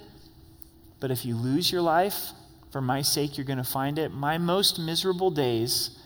But 0.99 1.11
if 1.11 1.25
you 1.25 1.35
lose 1.35 1.71
your 1.71 1.81
life, 1.81 2.31
for 2.71 2.81
my 2.81 3.01
sake, 3.01 3.37
you're 3.37 3.45
going 3.45 3.57
to 3.57 3.63
find 3.63 3.97
it. 3.97 4.11
My 4.13 4.37
most 4.37 4.79
miserable 4.79 5.31
days 5.31 5.97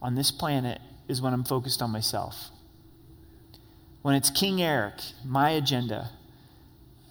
on 0.00 0.14
this 0.14 0.30
planet 0.30 0.80
is 1.08 1.20
when 1.20 1.32
I'm 1.32 1.44
focused 1.44 1.82
on 1.82 1.90
myself. 1.90 2.50
When 4.02 4.14
it's 4.14 4.30
King 4.30 4.62
Eric, 4.62 4.94
my 5.24 5.50
agenda. 5.50 6.10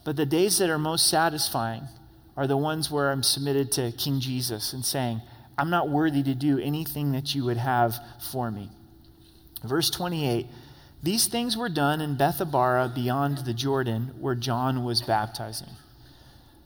But 0.06 0.16
the 0.16 0.26
days 0.26 0.58
that 0.60 0.70
are 0.70 0.78
most 0.78 1.08
satisfying 1.08 1.84
are 2.36 2.48
the 2.48 2.58
ones 2.58 2.90
where 2.90 3.12
I'm 3.12 3.24
submitted 3.24 3.72
to 3.74 3.92
King 3.92 4.20
Jesus 4.20 4.74
and 4.74 4.86
saying, 4.86 5.22
I'm 5.58 5.70
not 5.70 5.90
worthy 5.90 6.24
to 6.24 6.36
do 6.36 6.60
anything 6.60 7.12
that 7.12 7.34
you 7.34 7.44
would 7.46 7.58
have 7.58 8.00
for 8.32 8.52
me. 8.52 8.70
Verse 9.68 9.90
28 9.90 10.48
These 11.04 11.28
things 11.28 11.56
were 11.56 11.70
done 11.70 12.02
in 12.02 12.16
Bethabara 12.16 12.94
beyond 12.94 13.40
the 13.40 13.54
Jordan 13.54 14.14
where 14.20 14.36
John 14.36 14.84
was 14.84 15.02
baptizing. 15.02 15.70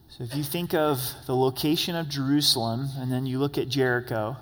So 0.10 0.26
if 0.26 0.36
you 0.36 0.44
think 0.44 0.74
of 0.74 1.02
the 1.26 1.36
location 1.36 1.96
of 1.96 2.10
Jerusalem, 2.10 2.90
and 2.98 3.12
then 3.12 3.26
you 3.26 3.40
look 3.40 3.58
at 3.58 3.70
Jericho, 3.70 4.36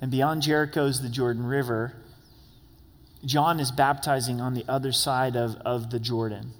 and 0.00 0.10
beyond 0.10 0.42
Jericho 0.42 0.84
is 0.84 1.00
the 1.00 1.08
Jordan 1.08 1.44
River, 1.44 1.94
John 3.24 3.60
is 3.60 3.70
baptizing 3.70 4.40
on 4.40 4.54
the 4.54 4.64
other 4.68 4.92
side 4.92 5.36
of, 5.36 5.56
of 5.56 5.90
the 5.90 5.98
Jordan. 5.98 6.52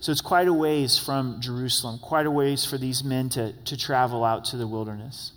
So 0.00 0.12
it's 0.12 0.20
quite 0.20 0.46
a 0.46 0.52
ways 0.52 0.98
from 0.98 1.40
Jerusalem, 1.40 1.98
quite 2.00 2.26
a 2.26 2.30
ways 2.30 2.64
for 2.64 2.78
these 2.78 3.02
men 3.02 3.28
to, 3.30 3.52
to 3.52 3.76
travel 3.76 4.24
out 4.24 4.44
to 4.46 4.56
the 4.56 4.66
wilderness. 4.66 5.32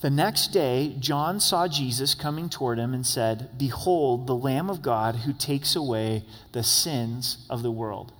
The 0.00 0.10
next 0.10 0.48
day, 0.48 0.96
John 0.98 1.40
saw 1.40 1.68
Jesus 1.68 2.14
coming 2.14 2.48
toward 2.48 2.78
him 2.78 2.94
and 2.94 3.06
said, 3.06 3.50
Behold, 3.58 4.26
the 4.26 4.34
Lamb 4.34 4.70
of 4.70 4.80
God 4.80 5.16
who 5.16 5.32
takes 5.34 5.76
away 5.76 6.24
the 6.52 6.62
sins 6.62 7.46
of 7.50 7.62
the 7.62 7.70
world. 7.70 8.12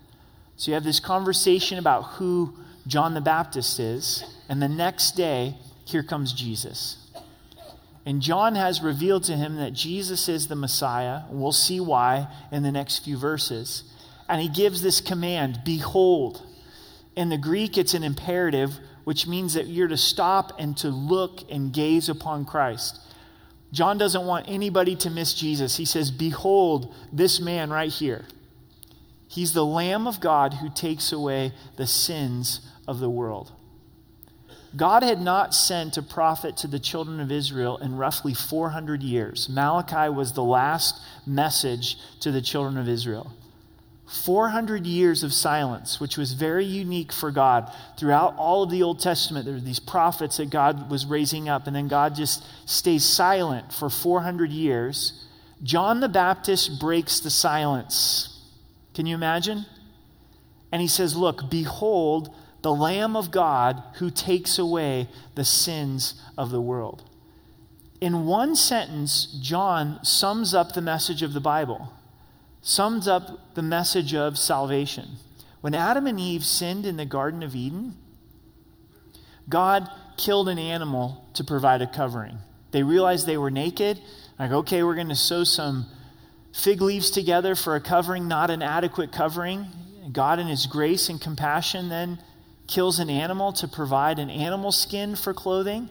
So 0.57 0.71
you 0.71 0.75
have 0.75 0.85
this 0.85 1.01
conversation 1.01 1.79
about 1.79 2.03
who 2.03 2.55
John 2.87 3.14
the 3.14 3.21
Baptist 3.23 3.81
is, 3.81 4.25
and 4.49 4.61
the 4.61 4.69
next 4.69 5.12
day, 5.12 5.55
here 5.87 6.03
comes 6.03 6.35
Jesus. 6.35 6.99
And 8.05 8.21
John 8.21 8.55
has 8.55 8.83
revealed 8.83 9.25
to 9.25 9.37
him 9.37 9.57
that 9.57 9.73
Jesus 9.73 10.29
is 10.29 10.49
the 10.49 10.57
Messiah. 10.57 11.23
And 11.29 11.40
we'll 11.40 11.53
see 11.53 11.81
why 11.81 12.29
in 12.51 12.62
the 12.62 12.73
next 12.73 13.05
few 13.05 13.16
verses. 13.16 13.85
And 14.29 14.40
he 14.40 14.49
gives 14.49 14.83
this 14.83 15.01
command 15.01 15.61
Behold. 15.64 16.43
In 17.16 17.29
the 17.29 17.38
Greek, 17.38 17.77
it's 17.77 17.95
an 17.95 18.03
imperative, 18.03 18.79
which 19.11 19.27
means 19.27 19.55
that 19.55 19.66
you're 19.66 19.88
to 19.88 19.96
stop 19.96 20.53
and 20.57 20.77
to 20.77 20.88
look 20.88 21.40
and 21.51 21.73
gaze 21.73 22.09
upon 22.09 22.44
Christ. 22.44 23.01
John 23.73 23.99
doesn't 23.99 24.25
want 24.25 24.49
anybody 24.49 24.94
to 24.94 25.11
miss 25.11 25.35
Jesus. 25.35 25.77
He 25.77 25.85
says, 25.85 26.12
Behold, 26.12 26.94
this 27.12 27.40
man 27.40 27.70
right 27.70 27.90
here. 27.90 28.25
He's 29.27 29.53
the 29.53 29.66
Lamb 29.66 30.07
of 30.07 30.20
God 30.20 30.55
who 30.55 30.70
takes 30.70 31.11
away 31.11 31.51
the 31.77 31.88
sins 31.88 32.61
of 32.87 33.01
the 33.01 33.11
world. 33.11 33.51
God 34.77 35.03
had 35.03 35.20
not 35.20 35.57
sent 35.57 35.96
a 35.96 36.03
prophet 36.03 36.57
to 36.59 36.68
the 36.68 36.79
children 36.79 37.18
of 37.18 37.33
Israel 37.33 37.79
in 37.79 37.96
roughly 37.96 38.33
400 38.33 39.03
years. 39.03 39.49
Malachi 39.49 40.09
was 40.09 40.35
the 40.35 40.44
last 40.44 41.03
message 41.27 41.96
to 42.20 42.31
the 42.31 42.40
children 42.40 42.79
of 42.79 42.88
Israel. 42.88 43.33
400 44.11 44.87
years 44.87 45.23
of 45.23 45.33
silence, 45.33 46.01
which 46.01 46.16
was 46.16 46.33
very 46.33 46.64
unique 46.64 47.12
for 47.12 47.31
God. 47.31 47.73
Throughout 47.96 48.35
all 48.37 48.64
of 48.64 48.70
the 48.70 48.83
Old 48.83 48.99
Testament, 48.99 49.44
there 49.44 49.55
were 49.55 49.61
these 49.61 49.79
prophets 49.79 50.38
that 50.38 50.51
God 50.51 50.90
was 50.90 51.07
raising 51.07 51.49
up, 51.49 51.68
and 51.68 51.77
then 51.77 51.87
God 51.87 52.16
just 52.16 52.44
stays 52.66 53.05
silent 53.05 53.73
for 53.73 53.88
400 53.88 54.51
years. 54.51 55.25
John 55.62 56.01
the 56.01 56.09
Baptist 56.09 56.81
breaks 56.81 57.20
the 57.20 57.31
silence. 57.31 58.42
Can 58.94 59.07
you 59.07 59.14
imagine? 59.14 59.64
And 60.73 60.83
he 60.83 60.88
says, 60.88 61.14
Look, 61.14 61.49
behold, 61.49 62.35
the 62.62 62.75
Lamb 62.75 63.14
of 63.14 63.31
God 63.31 63.81
who 63.94 64.11
takes 64.11 64.59
away 64.59 65.09
the 65.37 65.44
sins 65.44 66.20
of 66.37 66.51
the 66.51 66.61
world. 66.61 67.05
In 68.01 68.27
one 68.27 68.57
sentence, 68.57 69.27
John 69.40 70.03
sums 70.03 70.53
up 70.53 70.73
the 70.73 70.83
message 70.83 71.23
of 71.23 71.33
the 71.33 71.40
Bible, 71.40 71.92
sums 72.62 73.09
up 73.09 73.55
the 73.55 73.62
message 73.62 74.14
of 74.14 74.38
salvation. 74.38 75.09
When 75.61 75.75
Adam 75.75 76.07
and 76.07 76.18
Eve 76.18 76.44
sinned 76.44 76.87
in 76.87 76.96
the 76.96 77.05
Garden 77.05 77.42
of 77.42 77.55
Eden, 77.55 77.96
God 79.49 79.88
killed 80.16 80.49
an 80.49 80.59
animal 80.59 81.29
to 81.35 81.44
provide 81.44 81.83
a 81.83 81.87
covering. 81.87 82.38
They 82.70 82.83
realized 82.83 83.27
they 83.27 83.37
were 83.37 83.51
naked. 83.51 84.01
Like, 84.38 84.53
okay, 84.53 84.83
we're 84.83 84.94
going 84.94 85.09
to 85.09 85.16
sew 85.16 85.44
some 85.44 85.87
fig 86.53 86.81
leaves 86.81 87.11
together 87.11 87.55
for 87.55 87.75
a 87.75 87.81
covering, 87.81 88.29
not 88.29 88.51
an 88.51 88.62
adequate 88.62 89.12
covering. 89.12 89.66
God, 90.12 90.38
in 90.38 90.46
His 90.46 90.66
grace 90.66 91.09
and 91.09 91.20
compassion, 91.20 91.88
then 91.88 92.18
kills 92.66 92.99
an 92.99 93.11
animal 93.11 93.53
to 93.55 93.66
provide 93.66 94.18
an 94.18 94.31
animal 94.31 94.73
skin 94.73 95.16
for 95.16 95.35
clothing. 95.35 95.88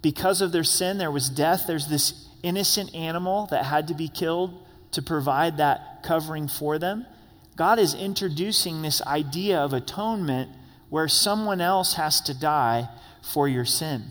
Because 0.00 0.40
of 0.40 0.52
their 0.52 0.64
sin, 0.64 0.98
there 0.98 1.10
was 1.10 1.28
death. 1.28 1.64
There's 1.66 1.88
this 1.88 2.28
innocent 2.42 2.94
animal 2.94 3.46
that 3.46 3.64
had 3.64 3.88
to 3.88 3.94
be 3.94 4.08
killed 4.08 4.62
to 4.92 5.02
provide 5.02 5.58
that 5.58 6.02
covering 6.02 6.48
for 6.48 6.78
them. 6.78 7.06
God 7.56 7.78
is 7.78 7.94
introducing 7.94 8.82
this 8.82 9.02
idea 9.02 9.58
of 9.58 9.72
atonement 9.72 10.50
where 10.88 11.08
someone 11.08 11.60
else 11.60 11.94
has 11.94 12.20
to 12.22 12.38
die 12.38 12.88
for 13.22 13.48
your 13.48 13.64
sin. 13.64 14.04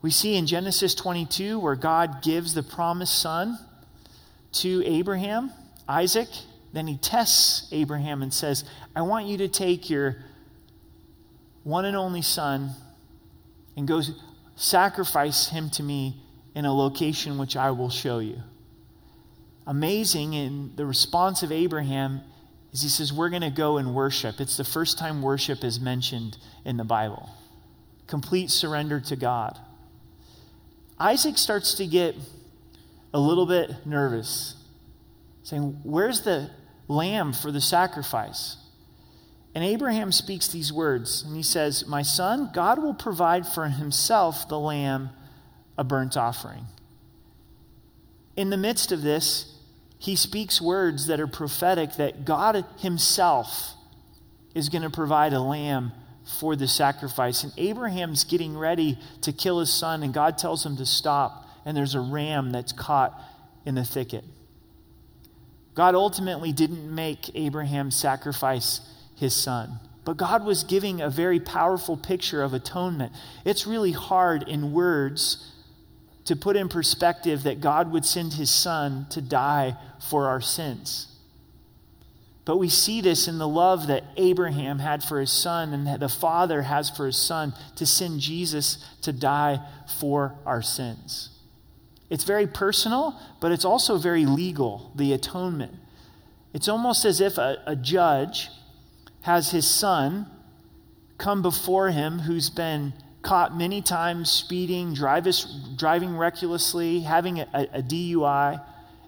We 0.00 0.10
see 0.10 0.34
in 0.34 0.46
Genesis 0.46 0.94
22 0.94 1.58
where 1.60 1.76
God 1.76 2.22
gives 2.22 2.54
the 2.54 2.62
promised 2.62 3.20
son 3.20 3.58
to 4.52 4.82
Abraham, 4.84 5.52
Isaac, 5.88 6.28
then 6.72 6.86
he 6.86 6.96
tests 6.96 7.68
Abraham 7.70 8.22
and 8.22 8.32
says, 8.32 8.64
I 8.96 9.02
want 9.02 9.26
you 9.26 9.36
to 9.38 9.48
take 9.48 9.88
your 9.88 10.16
one 11.62 11.84
and 11.84 11.96
only 11.96 12.22
son 12.22 12.70
and 13.76 13.86
go 13.86 14.02
sacrifice 14.56 15.48
him 15.48 15.70
to 15.70 15.82
me 15.82 16.16
in 16.54 16.64
a 16.64 16.74
location 16.74 17.38
which 17.38 17.56
I 17.56 17.70
will 17.70 17.90
show 17.90 18.18
you. 18.18 18.42
Amazing 19.66 20.34
in 20.34 20.72
the 20.76 20.86
response 20.86 21.42
of 21.42 21.52
Abraham 21.52 22.20
is 22.72 22.82
he 22.82 22.88
says, 22.88 23.12
We're 23.12 23.30
going 23.30 23.42
to 23.42 23.50
go 23.50 23.78
and 23.78 23.94
worship. 23.94 24.40
It's 24.40 24.56
the 24.56 24.64
first 24.64 24.98
time 24.98 25.22
worship 25.22 25.62
is 25.64 25.80
mentioned 25.80 26.38
in 26.64 26.76
the 26.76 26.84
Bible. 26.84 27.30
Complete 28.06 28.50
surrender 28.50 29.00
to 29.00 29.16
God. 29.16 29.58
Isaac 30.98 31.38
starts 31.38 31.74
to 31.74 31.86
get 31.86 32.16
a 33.14 33.20
little 33.20 33.46
bit 33.46 33.86
nervous, 33.86 34.56
saying, 35.42 35.80
Where's 35.84 36.22
the 36.22 36.50
lamb 36.88 37.32
for 37.32 37.50
the 37.50 37.60
sacrifice. 37.60 38.56
And 39.54 39.64
Abraham 39.64 40.12
speaks 40.12 40.48
these 40.48 40.72
words, 40.72 41.22
and 41.22 41.36
he 41.36 41.42
says, 41.42 41.86
My 41.86 42.02
son, 42.02 42.50
God 42.54 42.82
will 42.82 42.94
provide 42.94 43.46
for 43.46 43.66
himself 43.68 44.48
the 44.48 44.58
lamb, 44.58 45.10
a 45.76 45.84
burnt 45.84 46.16
offering. 46.16 46.66
In 48.36 48.50
the 48.50 48.56
midst 48.56 48.92
of 48.92 49.02
this, 49.02 49.54
he 49.98 50.16
speaks 50.16 50.60
words 50.60 51.06
that 51.06 51.20
are 51.20 51.26
prophetic 51.26 51.94
that 51.96 52.24
God 52.24 52.64
himself 52.78 53.74
is 54.54 54.68
going 54.68 54.82
to 54.82 54.90
provide 54.90 55.32
a 55.32 55.40
lamb 55.40 55.92
for 56.38 56.56
the 56.56 56.68
sacrifice. 56.68 57.44
And 57.44 57.52
Abraham's 57.56 58.24
getting 58.24 58.56
ready 58.56 58.98
to 59.22 59.32
kill 59.32 59.60
his 59.60 59.72
son, 59.72 60.02
and 60.02 60.12
God 60.12 60.38
tells 60.38 60.64
him 60.64 60.76
to 60.76 60.86
stop, 60.86 61.48
and 61.64 61.76
there's 61.76 61.94
a 61.94 62.00
ram 62.00 62.50
that's 62.50 62.72
caught 62.72 63.20
in 63.64 63.74
the 63.74 63.84
thicket. 63.84 64.24
God 65.74 65.94
ultimately 65.94 66.52
didn't 66.52 66.92
make 66.92 67.30
Abraham 67.34 67.90
sacrifice 67.90 68.80
his 69.16 69.34
son. 69.34 69.78
But 70.04 70.16
God 70.16 70.44
was 70.44 70.64
giving 70.64 71.00
a 71.00 71.08
very 71.08 71.38
powerful 71.38 71.96
picture 71.96 72.42
of 72.42 72.52
atonement. 72.54 73.12
It's 73.44 73.66
really 73.66 73.92
hard 73.92 74.48
in 74.48 74.72
words 74.72 75.52
to 76.24 76.36
put 76.36 76.56
in 76.56 76.68
perspective 76.68 77.42
that 77.42 77.60
God 77.60 77.92
would 77.92 78.04
send 78.04 78.34
his 78.34 78.50
son 78.50 79.06
to 79.10 79.20
die 79.20 79.76
for 80.08 80.28
our 80.28 80.40
sins. 80.40 81.08
But 82.44 82.56
we 82.56 82.68
see 82.68 83.00
this 83.00 83.28
in 83.28 83.38
the 83.38 83.48
love 83.48 83.86
that 83.86 84.04
Abraham 84.16 84.80
had 84.80 85.04
for 85.04 85.20
his 85.20 85.30
son 85.30 85.72
and 85.72 85.86
that 85.86 86.00
the 86.00 86.08
Father 86.08 86.62
has 86.62 86.90
for 86.90 87.06
his 87.06 87.16
son 87.16 87.54
to 87.76 87.86
send 87.86 88.20
Jesus 88.20 88.84
to 89.02 89.12
die 89.12 89.60
for 90.00 90.34
our 90.44 90.62
sins. 90.62 91.30
It's 92.10 92.24
very 92.24 92.46
personal, 92.46 93.18
but 93.40 93.52
it's 93.52 93.64
also 93.64 93.96
very 93.96 94.26
legal, 94.26 94.92
the 94.96 95.12
atonement. 95.12 95.74
It's 96.52 96.68
almost 96.68 97.04
as 97.04 97.20
if 97.20 97.38
a, 97.38 97.62
a 97.66 97.76
judge 97.76 98.50
has 99.22 99.52
his 99.52 99.68
son 99.68 100.26
come 101.16 101.42
before 101.42 101.90
him 101.90 102.18
who's 102.20 102.50
been 102.50 102.92
caught 103.22 103.56
many 103.56 103.80
times 103.80 104.30
speeding, 104.30 104.94
driving 104.94 106.16
recklessly, 106.16 107.00
having 107.00 107.40
a, 107.40 107.48
a, 107.72 107.82
DUI. 107.82 108.60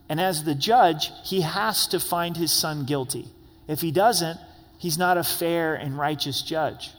And 0.09 0.21
as 0.21 0.45
the 0.45 0.55
judge, 0.55 1.11
he 1.25 1.41
has 1.41 1.87
to 1.89 1.99
find 1.99 2.37
his 2.37 2.53
son 2.53 2.85
guilty. 2.85 3.27
If 3.67 3.81
he 3.81 3.91
doesn't, 3.91 4.39
he's 4.79 4.99
not 4.99 5.19
a 5.19 5.25
fair 5.25 5.75
and 5.75 5.99
righteous 5.99 6.43
judge. 6.43 6.91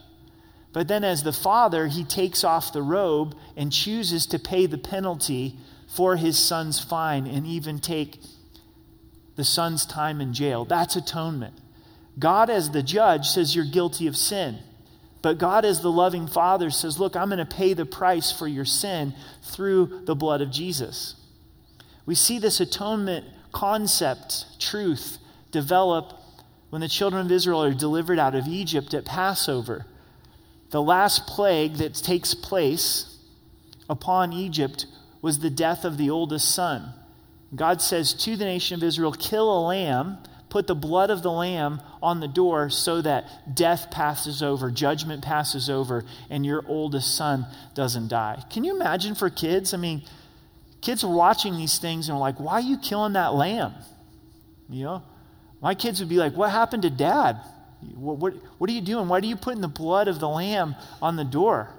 But 0.73 0.89
then, 0.89 1.05
as 1.05 1.23
the 1.23 1.31
father, 1.31 1.87
he 1.87 2.03
takes 2.03 2.43
off 2.43 2.73
the 2.73 2.81
robe 2.81 3.35
and 3.55 3.71
chooses 3.71 4.25
to 4.27 4.39
pay 4.39 4.65
the 4.65 4.77
penalty 4.77 5.55
for 5.87 6.17
his 6.17 6.37
son's 6.37 6.83
fine 6.83 7.27
and 7.27 7.47
even 7.47 7.79
take 7.79 8.19
the 9.37 9.45
son's 9.45 9.85
time 9.85 10.19
in 10.19 10.33
jail. 10.33 10.65
That's 10.65 10.97
atonement. 10.97 11.53
God, 12.19 12.49
as 12.49 12.71
the 12.71 12.83
judge, 12.83 13.27
says 13.27 13.55
you're 13.55 13.65
guilty 13.65 14.07
of 14.07 14.17
sin. 14.17 14.59
But 15.25 15.39
God, 15.39 15.65
as 15.65 15.81
the 15.81 15.91
loving 15.91 16.27
Father, 16.27 16.69
says, 16.69 16.99
Look, 16.99 17.15
I'm 17.15 17.29
going 17.29 17.39
to 17.39 17.47
pay 17.47 17.73
the 17.73 17.83
price 17.83 18.31
for 18.31 18.47
your 18.47 18.63
sin 18.63 19.15
through 19.41 20.03
the 20.05 20.13
blood 20.13 20.39
of 20.39 20.51
Jesus. 20.51 21.15
We 22.05 22.13
see 22.13 22.37
this 22.37 22.59
atonement 22.59 23.25
concept, 23.51 24.59
truth, 24.59 25.17
develop 25.49 26.13
when 26.69 26.81
the 26.81 26.87
children 26.87 27.25
of 27.25 27.31
Israel 27.31 27.63
are 27.63 27.73
delivered 27.73 28.19
out 28.19 28.35
of 28.35 28.45
Egypt 28.45 28.93
at 28.93 29.03
Passover. 29.03 29.87
The 30.69 30.83
last 30.83 31.25
plague 31.25 31.77
that 31.77 31.95
takes 31.95 32.35
place 32.35 33.17
upon 33.89 34.31
Egypt 34.31 34.85
was 35.23 35.39
the 35.39 35.49
death 35.49 35.85
of 35.85 35.97
the 35.97 36.11
oldest 36.11 36.53
son. 36.53 36.93
God 37.55 37.81
says 37.81 38.13
to 38.13 38.35
the 38.35 38.45
nation 38.45 38.75
of 38.75 38.83
Israel, 38.83 39.11
kill 39.11 39.51
a 39.51 39.65
lamb, 39.65 40.19
put 40.55 40.67
the 40.67 40.73
blood 40.73 41.09
of 41.09 41.21
the 41.21 41.29
lamb 41.29 41.81
on 42.01 42.21
the 42.21 42.29
door 42.29 42.69
so 42.69 43.01
that 43.01 43.53
death 43.53 43.91
passes 43.91 44.41
over, 44.41 44.71
judgment 44.71 45.21
passes 45.21 45.69
over, 45.69 46.05
and 46.29 46.45
your 46.45 46.63
oldest 46.65 47.13
son 47.13 47.45
doesn't 47.73 48.07
die. 48.07 48.41
Can 48.49 48.63
you 48.63 48.73
imagine 48.73 49.15
for 49.15 49.29
kids? 49.29 49.73
I 49.73 49.77
mean, 49.77 50.01
kids 50.79 51.03
are 51.03 51.13
watching 51.13 51.57
these 51.57 51.77
things 51.77 52.07
and 52.07 52.15
are 52.15 52.21
like, 52.21 52.39
why 52.39 52.53
are 52.53 52.61
you 52.61 52.77
killing 52.77 53.11
that 53.13 53.33
lamb? 53.33 53.73
You 54.69 54.85
know? 54.85 55.03
My 55.59 55.75
kids 55.75 55.99
would 55.99 56.07
be 56.07 56.15
like, 56.15 56.37
what 56.37 56.51
happened 56.51 56.83
to 56.83 56.89
dad? 56.89 57.37
What, 57.93 58.19
what, 58.19 58.33
what 58.57 58.69
are 58.69 58.73
you 58.73 58.79
doing? 58.79 59.09
Why 59.09 59.17
are 59.17 59.25
you 59.25 59.35
putting 59.35 59.59
the 59.59 59.67
blood 59.67 60.07
of 60.07 60.21
the 60.21 60.29
lamb 60.29 60.77
on 61.01 61.17
the 61.17 61.25
door? 61.25 61.69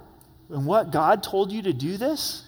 And 0.51 0.67
what? 0.67 0.91
God 0.91 1.23
told 1.23 1.51
you 1.51 1.63
to 1.63 1.73
do 1.73 1.97
this? 1.97 2.45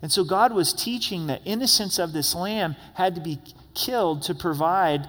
And 0.00 0.10
so 0.10 0.24
God 0.24 0.54
was 0.54 0.72
teaching 0.72 1.26
the 1.26 1.42
innocence 1.44 1.98
of 1.98 2.14
this 2.14 2.34
lamb 2.34 2.76
had 2.94 3.14
to 3.16 3.20
be 3.20 3.40
killed 3.74 4.22
to 4.22 4.34
provide 4.34 5.06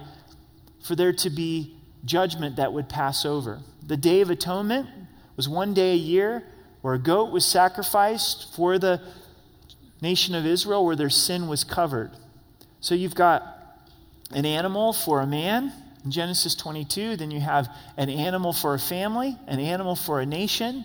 for 0.82 0.94
there 0.94 1.12
to 1.12 1.30
be 1.30 1.76
judgment 2.04 2.56
that 2.56 2.72
would 2.72 2.88
pass 2.88 3.24
over. 3.24 3.60
The 3.86 3.96
Day 3.96 4.20
of 4.20 4.30
Atonement 4.30 4.88
was 5.36 5.48
one 5.48 5.74
day 5.74 5.92
a 5.92 5.96
year 5.96 6.44
where 6.80 6.94
a 6.94 6.98
goat 6.98 7.30
was 7.30 7.44
sacrificed 7.44 8.54
for 8.54 8.78
the 8.78 9.00
nation 10.00 10.34
of 10.34 10.46
Israel 10.46 10.84
where 10.84 10.96
their 10.96 11.10
sin 11.10 11.48
was 11.48 11.64
covered. 11.64 12.10
So 12.80 12.94
you've 12.94 13.14
got 13.14 13.42
an 14.30 14.46
animal 14.46 14.92
for 14.92 15.20
a 15.20 15.26
man 15.26 15.72
in 16.04 16.10
Genesis 16.10 16.54
22, 16.54 17.16
then 17.16 17.30
you 17.30 17.40
have 17.40 17.68
an 17.96 18.08
animal 18.08 18.52
for 18.52 18.74
a 18.74 18.78
family, 18.78 19.36
an 19.46 19.58
animal 19.58 19.96
for 19.96 20.20
a 20.20 20.26
nation, 20.26 20.84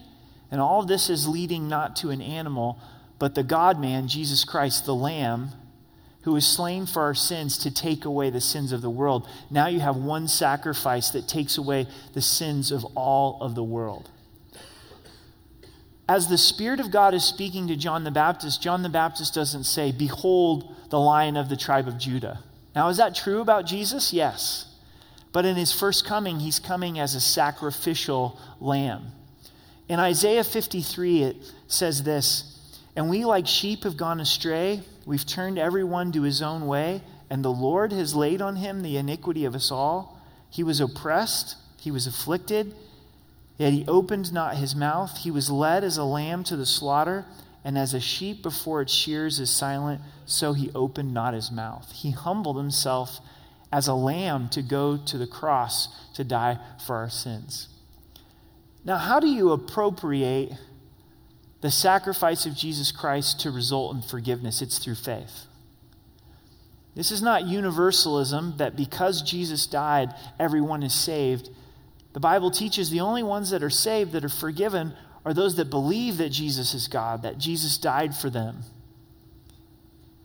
and 0.49 0.59
all 0.59 0.83
this 0.83 1.09
is 1.09 1.27
leading 1.27 1.67
not 1.67 1.95
to 1.97 2.09
an 2.09 2.21
animal, 2.21 2.79
but 3.19 3.35
the 3.35 3.43
God 3.43 3.79
man, 3.79 4.07
Jesus 4.07 4.43
Christ, 4.43 4.85
the 4.85 4.95
Lamb, 4.95 5.49
who 6.23 6.33
was 6.33 6.45
slain 6.45 6.85
for 6.85 7.03
our 7.03 7.13
sins 7.13 7.57
to 7.59 7.73
take 7.73 8.05
away 8.05 8.29
the 8.29 8.41
sins 8.41 8.71
of 8.71 8.81
the 8.81 8.89
world. 8.89 9.27
Now 9.49 9.67
you 9.67 9.79
have 9.79 9.97
one 9.97 10.27
sacrifice 10.27 11.11
that 11.11 11.27
takes 11.27 11.57
away 11.57 11.87
the 12.13 12.21
sins 12.21 12.71
of 12.71 12.85
all 12.95 13.37
of 13.41 13.55
the 13.55 13.63
world. 13.63 14.09
As 16.07 16.27
the 16.27 16.37
Spirit 16.37 16.79
of 16.79 16.91
God 16.91 17.13
is 17.13 17.23
speaking 17.23 17.67
to 17.67 17.75
John 17.75 18.03
the 18.03 18.11
Baptist, 18.11 18.61
John 18.61 18.83
the 18.83 18.89
Baptist 18.89 19.33
doesn't 19.33 19.63
say, 19.63 19.91
Behold 19.91 20.75
the 20.89 20.99
lion 20.99 21.37
of 21.37 21.49
the 21.49 21.57
tribe 21.57 21.87
of 21.87 21.97
Judah. 21.97 22.39
Now, 22.75 22.89
is 22.89 22.97
that 22.97 23.15
true 23.15 23.41
about 23.41 23.65
Jesus? 23.65 24.11
Yes. 24.11 24.65
But 25.31 25.45
in 25.45 25.55
his 25.55 25.71
first 25.71 26.05
coming, 26.05 26.39
he's 26.39 26.59
coming 26.59 26.99
as 26.99 27.15
a 27.15 27.21
sacrificial 27.21 28.39
lamb. 28.59 29.07
In 29.87 29.99
Isaiah 29.99 30.43
53, 30.43 31.23
it 31.23 31.37
says 31.67 32.03
this 32.03 32.52
And 32.95 33.09
we, 33.09 33.25
like 33.25 33.47
sheep, 33.47 33.83
have 33.83 33.97
gone 33.97 34.19
astray. 34.19 34.81
We've 35.05 35.25
turned 35.25 35.57
everyone 35.57 36.11
to 36.11 36.21
his 36.21 36.41
own 36.41 36.67
way, 36.67 37.01
and 37.29 37.43
the 37.43 37.51
Lord 37.51 37.91
has 37.91 38.15
laid 38.15 38.41
on 38.41 38.57
him 38.57 38.81
the 38.81 38.97
iniquity 38.97 39.45
of 39.45 39.55
us 39.55 39.71
all. 39.71 40.21
He 40.49 40.63
was 40.63 40.79
oppressed, 40.79 41.55
he 41.79 41.89
was 41.89 42.05
afflicted, 42.05 42.75
yet 43.57 43.73
he 43.73 43.85
opened 43.87 44.31
not 44.31 44.57
his 44.57 44.75
mouth. 44.75 45.17
He 45.17 45.31
was 45.31 45.49
led 45.49 45.83
as 45.83 45.97
a 45.97 46.03
lamb 46.03 46.43
to 46.45 46.55
the 46.55 46.65
slaughter, 46.65 47.25
and 47.63 47.77
as 47.77 47.93
a 47.93 47.99
sheep 47.99 48.43
before 48.43 48.81
its 48.81 48.93
shears 48.93 49.39
is 49.39 49.49
silent, 49.49 50.01
so 50.25 50.53
he 50.53 50.69
opened 50.75 51.13
not 51.13 51.33
his 51.33 51.51
mouth. 51.51 51.91
He 51.91 52.11
humbled 52.11 52.57
himself 52.57 53.19
as 53.71 53.87
a 53.87 53.93
lamb 53.95 54.49
to 54.49 54.61
go 54.61 54.97
to 54.97 55.17
the 55.17 55.25
cross 55.25 55.87
to 56.13 56.23
die 56.23 56.59
for 56.85 56.97
our 56.97 57.09
sins. 57.09 57.69
Now, 58.85 58.97
how 58.97 59.19
do 59.19 59.27
you 59.27 59.51
appropriate 59.51 60.53
the 61.63 61.71
sacrifice 61.71 62.45
of 62.45 62.53
Jesus 62.53 62.91
Christ 62.91 63.39
to 63.39 63.49
result 63.49 63.95
in 63.95 64.01
forgiveness? 64.01 64.61
It's 64.61 64.79
through 64.79 64.95
faith. 64.95 65.45
This 66.93 67.09
is 67.09 67.21
not 67.21 67.47
universalism 67.47 68.55
that 68.57 68.75
because 68.75 69.21
Jesus 69.21 69.65
died, 69.65 70.13
everyone 70.37 70.83
is 70.83 70.93
saved. 70.93 71.49
The 72.11 72.19
Bible 72.19 72.51
teaches 72.51 72.89
the 72.89 72.99
only 72.99 73.23
ones 73.23 73.49
that 73.51 73.63
are 73.63 73.69
saved, 73.69 74.11
that 74.11 74.25
are 74.25 74.29
forgiven, 74.29 74.91
are 75.23 75.33
those 75.33 75.55
that 75.55 75.69
believe 75.69 76.17
that 76.17 76.33
Jesus 76.33 76.73
is 76.73 76.89
God, 76.89 77.21
that 77.21 77.37
Jesus 77.37 77.77
died 77.77 78.13
for 78.13 78.29
them. 78.29 78.63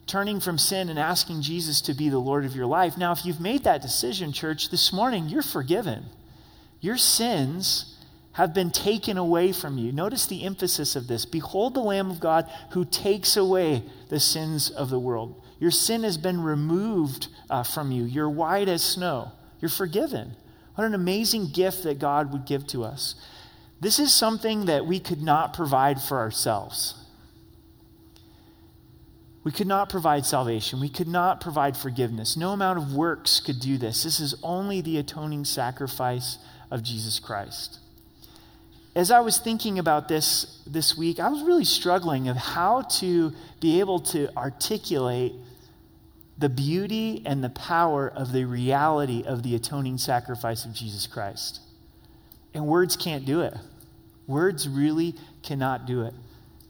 Turning 0.09 0.40
from 0.40 0.59
sin 0.59 0.88
and 0.88 0.98
asking 0.98 1.42
Jesus 1.42 1.81
to 1.83 1.94
be 1.94 2.09
the 2.09 2.18
Lord 2.18 2.46
of 2.46 2.57
your 2.57 2.66
life. 2.66 2.98
Now, 2.98 3.12
if 3.12 3.24
you've 3.24 3.40
made 3.40 3.62
that 3.62 3.81
decision, 3.81 4.33
church, 4.33 4.70
this 4.70 4.92
morning, 4.92 5.29
you're 5.29 5.42
forgiven. 5.42 6.07
Your 6.81 6.96
sins 6.96 7.94
have 8.33 8.55
been 8.55 8.71
taken 8.71 9.17
away 9.17 9.53
from 9.53 9.79
you. 9.79 9.91
Notice 9.91 10.27
the 10.27 10.45
emphasis 10.45 10.95
of 10.95 11.09
this. 11.09 11.25
Behold 11.25 11.75
the 11.75 11.81
Lamb 11.81 12.11
of 12.11 12.21
God 12.21 12.49
who 12.71 12.85
takes 12.85 13.37
away 13.37 13.83
the 14.11 14.21
sins 14.21 14.71
of 14.71 14.91
the 14.91 14.99
world. 14.99 15.43
Your 15.59 15.71
sin 15.71 16.05
has 16.05 16.17
been 16.17 16.41
removed 16.41 17.29
uh, 17.51 17.64
from 17.64 17.91
you. 17.91 18.05
You're 18.05 18.31
white 18.31 18.69
as 18.69 18.85
snow. 18.85 19.33
You're 19.61 19.69
forgiven. 19.69 20.37
What 20.77 20.85
an 20.85 20.95
amazing 20.95 21.49
gift 21.49 21.83
that 21.83 21.99
God 21.99 22.33
would 22.33 22.47
give 22.47 22.67
to 22.69 22.85
us. 22.85 23.17
This 23.81 23.99
is 23.99 24.14
something 24.14 24.67
that 24.67 24.87
we 24.87 25.01
could 25.01 25.23
not 25.23 25.53
provide 25.53 26.01
for 26.01 26.19
ourselves. 26.19 26.95
We 29.43 29.51
could 29.51 29.67
not 29.67 29.88
provide 29.88 30.27
salvation. 30.27 30.81
We 30.81 30.88
could 30.91 31.09
not 31.09 31.41
provide 31.41 31.77
forgiveness. 31.77 32.37
No 32.37 32.51
amount 32.51 32.79
of 32.79 32.95
works 32.95 33.41
could 33.41 33.59
do 33.59 33.79
this. 33.79 34.05
This 34.05 34.21
is 34.21 34.37
only 34.43 34.81
the 34.81 34.99
atoning 34.99 35.45
sacrifice 35.45 36.38
of 36.71 36.83
Jesus 36.83 37.19
Christ 37.19 37.81
as 38.99 39.13
I 39.13 39.21
was 39.21 39.39
thinking 39.39 39.79
about 39.79 40.09
this 40.09 40.61
this 40.67 40.99
week, 40.99 41.21
I 41.21 41.29
was 41.29 41.45
really 41.45 41.65
struggling 41.65 42.29
of 42.29 42.37
how 42.37 42.83
to 42.99 43.33
be 43.61 43.79
able 43.79 44.01
to 44.01 44.29
articulate 44.37 45.35
the 46.37 46.49
beauty 46.49 47.23
and 47.25 47.43
the 47.43 47.49
power 47.51 48.09
of 48.09 48.33
the 48.33 48.45
reality 48.45 49.23
of 49.25 49.45
the 49.45 49.55
atoning 49.55 49.99
sacrifice 49.99 50.65
of 50.65 50.75
Jesus 50.75 51.07
Christ. 51.07 51.61
And 52.53 52.67
words 52.67 52.97
can't 52.97 53.25
do 53.25 53.41
it. 53.41 53.55
Words 54.27 54.69
really 54.69 55.15
cannot 55.45 55.87
do 55.87 56.03
it. 56.03 56.15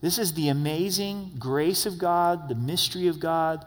This 0.02 0.18
is 0.18 0.34
the 0.34 0.50
amazing 0.50 1.30
grace 1.38 1.86
of 1.86 1.96
God, 1.96 2.50
the 2.50 2.54
mystery 2.54 3.08
of 3.08 3.20
God, 3.20 3.64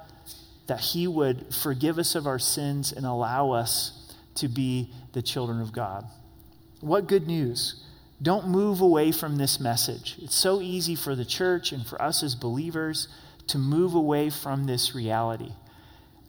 that 0.67 0.81
He 0.81 1.07
would 1.07 1.55
forgive 1.55 1.97
us 1.97 2.13
of 2.13 2.27
our 2.27 2.39
sins 2.39 2.91
and 2.91 3.07
allow 3.07 3.53
us 3.53 4.13
to 4.35 4.47
be 4.47 4.91
the 5.13 5.23
children 5.23 5.61
of 5.61 5.73
God. 5.73 6.05
What 6.79 7.07
good 7.07 7.25
news! 7.25 7.83
Don't 8.21 8.47
move 8.47 8.81
away 8.81 9.11
from 9.11 9.37
this 9.37 9.59
message. 9.59 10.15
It's 10.21 10.35
so 10.35 10.61
easy 10.61 10.95
for 10.95 11.15
the 11.15 11.25
church 11.25 11.71
and 11.71 11.85
for 11.85 11.99
us 12.01 12.21
as 12.21 12.35
believers 12.35 13.07
to 13.47 13.57
move 13.57 13.95
away 13.95 14.29
from 14.29 14.65
this 14.65 14.93
reality. 14.93 15.53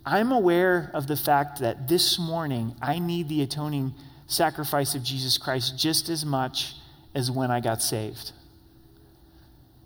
I'm 0.04 0.32
aware 0.32 0.90
of 0.94 1.06
the 1.06 1.16
fact 1.16 1.60
that 1.60 1.88
this 1.88 2.18
morning 2.18 2.74
I 2.80 2.98
need 2.98 3.28
the 3.28 3.42
atoning 3.42 3.94
sacrifice 4.26 4.94
of 4.94 5.02
Jesus 5.02 5.36
Christ 5.36 5.78
just 5.78 6.08
as 6.08 6.24
much 6.24 6.74
as 7.14 7.30
when 7.30 7.50
I 7.50 7.60
got 7.60 7.82
saved. 7.82 8.32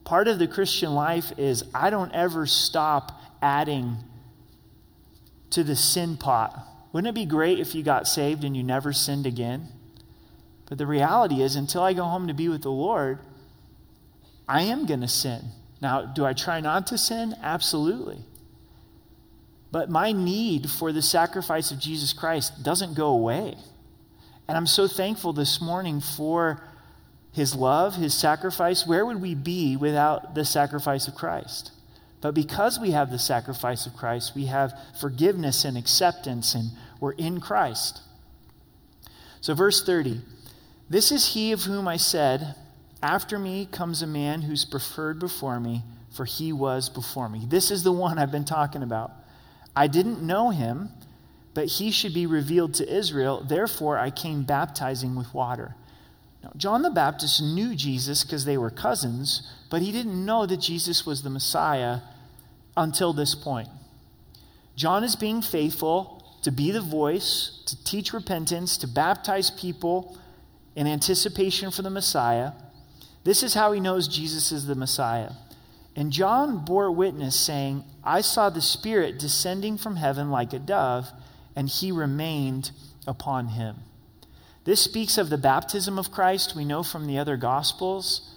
Part 0.05 0.29
of 0.29 0.39
the 0.39 0.47
Christian 0.47 0.95
life 0.95 1.33
is 1.37 1.65
I 1.75 1.91
don't 1.91 2.13
ever 2.13 2.47
stop 2.47 3.21
adding 3.43 3.97
to 5.51 5.65
the 5.65 5.75
sin 5.75 6.17
pot. 6.17 6.57
Wouldn't 6.93 7.09
it 7.09 7.15
be 7.15 7.27
great 7.27 7.59
if 7.59 7.75
you 7.75 7.83
got 7.83 8.07
saved 8.07 8.45
and 8.45 8.57
you 8.57 8.63
never 8.63 8.93
sinned 8.93 9.27
again? 9.27 9.69
But 10.69 10.79
the 10.79 10.87
reality 10.87 11.43
is, 11.43 11.57
until 11.57 11.83
I 11.83 11.93
go 11.93 12.05
home 12.05 12.27
to 12.27 12.35
be 12.35 12.49
with 12.49 12.63
the 12.63 12.71
Lord, 12.71 13.19
I 14.49 14.63
am 14.63 14.87
going 14.87 15.01
to 15.01 15.09
sin. 15.09 15.43
Now, 15.81 16.05
do 16.05 16.25
I 16.25 16.33
try 16.33 16.61
not 16.61 16.87
to 16.89 16.99
sin? 16.99 17.35
Absolutely. 17.43 18.19
But 19.71 19.91
my 19.91 20.13
need 20.13 20.71
for 20.71 20.93
the 20.93 21.03
sacrifice 21.03 21.71
of 21.71 21.79
Jesus 21.79 22.13
Christ 22.13 22.63
doesn't 22.63 22.95
go 22.95 23.09
away. 23.09 23.57
And 24.49 24.57
I'm 24.57 24.67
so 24.67 24.89
thankful 24.89 25.33
this 25.33 25.61
morning 25.61 26.01
for 26.01 26.63
his 27.33 27.55
love, 27.55 27.97
his 27.97 28.15
sacrifice. 28.15 28.87
Where 28.87 29.05
would 29.05 29.21
we 29.21 29.35
be 29.35 29.77
without 29.77 30.35
the 30.35 30.45
sacrifice 30.45 31.09
of 31.09 31.15
Christ? 31.15 31.73
But 32.21 32.35
because 32.35 32.81
we 32.81 32.93
have 32.93 33.11
the 33.11 33.19
sacrifice 33.19 33.87
of 33.87 33.95
Christ, 33.95 34.35
we 34.35 34.47
have 34.47 34.73
forgiveness 35.01 35.65
and 35.65 35.77
acceptance, 35.77 36.55
and 36.55 36.71
we're 36.99 37.13
in 37.13 37.41
Christ. 37.41 38.01
So, 39.41 39.55
verse 39.55 39.85
30 39.85 40.23
this 40.89 41.11
is 41.11 41.35
he 41.35 41.53
of 41.53 41.63
whom 41.63 41.89
I 41.89 41.97
said, 41.97 42.55
After 43.03 43.39
me 43.39 43.67
comes 43.67 44.03
a 44.03 44.07
man 44.07 44.43
who's 44.43 44.65
preferred 44.65 45.19
before 45.19 45.59
me, 45.59 45.83
for 46.11 46.25
he 46.25 46.53
was 46.53 46.89
before 46.89 47.29
me. 47.29 47.45
This 47.47 47.71
is 47.71 47.83
the 47.83 47.93
one 47.93 48.19
I've 48.19 48.33
been 48.33 48.45
talking 48.45 48.83
about. 48.83 49.13
I 49.75 49.89
didn't 49.89 50.23
know 50.23 50.51
him, 50.51 50.91
but 51.53 51.67
he 51.67 51.91
should 51.91 52.15
be 52.15 52.27
revealed 52.27 52.75
to 52.75 52.91
Israel. 52.95 53.45
Therefore, 53.47 53.99
I 53.99 54.11
came 54.11 54.45
baptizing 54.45 55.15
with 55.17 55.35
water. 55.35 55.75
Now, 56.43 56.53
John 56.57 56.83
the 56.83 56.91
Baptist 56.91 57.43
knew 57.43 57.75
Jesus 57.75 58.23
because 58.23 58.45
they 58.45 58.57
were 58.57 58.71
cousins, 58.71 59.51
but 59.69 59.83
he 59.83 59.93
didn't 59.93 60.25
know 60.25 60.47
that 60.47 60.61
Jesus 60.61 61.05
was 61.05 61.23
the 61.23 61.31
Messiah 61.31 62.01
until 62.77 63.13
this 63.13 63.35
point. 63.35 63.69
John 64.77 65.03
is 65.03 65.17
being 65.17 65.43
faithful 65.43 66.39
to 66.43 66.53
be 66.53 66.71
the 66.71 66.81
voice, 66.81 67.63
to 67.67 67.85
teach 67.85 68.13
repentance, 68.13 68.77
to 68.79 68.87
baptize 68.87 69.51
people 69.51 70.17
in 70.77 70.87
anticipation 70.87 71.73
for 71.73 71.83
the 71.83 71.91
Messiah. 71.91 72.53
This 73.25 73.43
is 73.43 73.55
how 73.55 73.73
he 73.73 73.81
knows 73.81 74.07
Jesus 74.07 74.53
is 74.53 74.67
the 74.67 74.77
Messiah. 74.77 75.33
And 75.97 76.13
John 76.13 76.65
bore 76.65 76.93
witness, 76.93 77.35
saying, 77.35 77.83
I 78.05 78.21
saw 78.21 78.51
the 78.51 78.61
Spirit 78.61 79.19
descending 79.19 79.79
from 79.79 79.97
heaven 79.97 80.31
like 80.31 80.53
a 80.53 80.59
dove, 80.61 81.09
and 81.57 81.69
he 81.69 81.91
remained 81.91 82.71
upon 83.07 83.49
him. 83.49 83.77
This 84.65 84.83
speaks 84.83 85.17
of 85.17 85.31
the 85.31 85.39
baptism 85.39 85.99
of 85.99 86.13
Christ. 86.13 86.55
We 86.55 86.65
know 86.65 86.83
from 86.83 87.07
the 87.07 87.19
other 87.19 87.37
Gospels 87.37 88.35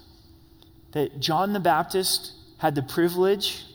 that 0.93 1.19
John 1.19 1.54
the 1.54 1.60
Baptist 1.60 2.34
had 2.60 2.75
the 2.75 2.82
privilege 2.82 3.65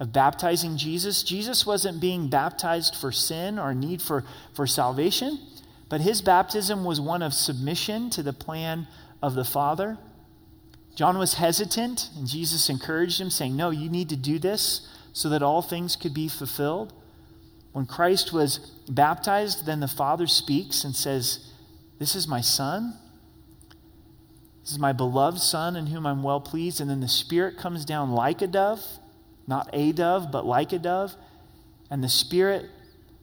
of 0.00 0.12
baptizing 0.12 0.76
Jesus. 0.76 1.22
Jesus 1.22 1.66
wasn't 1.66 2.00
being 2.00 2.28
baptized 2.28 2.96
for 2.96 3.12
sin 3.12 3.58
or 3.58 3.74
need 3.74 4.00
for, 4.00 4.24
for 4.54 4.66
salvation, 4.66 5.38
but 5.88 6.00
his 6.00 6.22
baptism 6.22 6.84
was 6.84 7.00
one 7.00 7.22
of 7.22 7.32
submission 7.32 8.10
to 8.10 8.22
the 8.22 8.32
plan 8.32 8.86
of 9.22 9.34
the 9.34 9.44
Father. 9.44 9.98
John 10.94 11.18
was 11.18 11.34
hesitant, 11.34 12.10
and 12.16 12.26
Jesus 12.26 12.68
encouraged 12.68 13.20
him, 13.20 13.30
saying, 13.30 13.56
No, 13.56 13.70
you 13.70 13.88
need 13.88 14.08
to 14.08 14.16
do 14.16 14.38
this 14.38 14.88
so 15.12 15.28
that 15.28 15.42
all 15.42 15.62
things 15.62 15.96
could 15.96 16.14
be 16.14 16.28
fulfilled. 16.28 16.92
When 17.72 17.86
Christ 17.86 18.32
was 18.32 18.58
baptized, 18.88 19.66
then 19.66 19.80
the 19.80 19.88
Father 19.88 20.26
speaks 20.26 20.84
and 20.84 20.96
says, 20.96 21.52
this 21.98 22.14
is 22.14 22.28
my 22.28 22.40
son. 22.40 22.94
This 24.62 24.72
is 24.72 24.78
my 24.78 24.92
beloved 24.92 25.40
son 25.40 25.76
in 25.76 25.86
whom 25.86 26.06
I'm 26.06 26.22
well 26.22 26.40
pleased. 26.40 26.80
And 26.80 26.90
then 26.90 27.00
the 27.00 27.08
Spirit 27.08 27.56
comes 27.56 27.84
down 27.84 28.12
like 28.12 28.42
a 28.42 28.46
dove, 28.46 28.84
not 29.46 29.70
a 29.72 29.92
dove, 29.92 30.30
but 30.30 30.44
like 30.44 30.72
a 30.72 30.78
dove. 30.78 31.14
And 31.90 32.02
the 32.02 32.08
Spirit 32.08 32.66